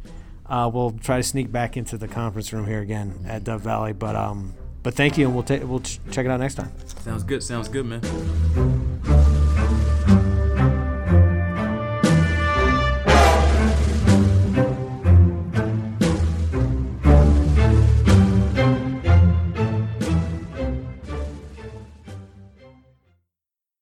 Uh, 0.44 0.70
we'll 0.72 0.92
try 0.92 1.16
to 1.16 1.22
sneak 1.22 1.50
back 1.50 1.76
into 1.76 1.98
the 1.98 2.06
conference 2.08 2.52
room 2.52 2.66
here 2.66 2.80
again 2.80 3.24
at 3.26 3.44
Dove 3.44 3.62
Valley. 3.62 3.92
But 3.92 4.14
um, 4.16 4.54
but 4.82 4.94
thank 4.94 5.18
you, 5.18 5.26
and 5.26 5.34
we'll 5.34 5.44
ta- 5.44 5.64
we'll 5.64 5.80
ch- 5.80 5.98
check 6.10 6.24
it 6.26 6.30
out 6.30 6.40
next 6.40 6.54
time. 6.54 6.72
Sounds 7.02 7.24
good. 7.24 7.42
Sounds 7.42 7.68
good, 7.68 7.86
man. 7.86 8.92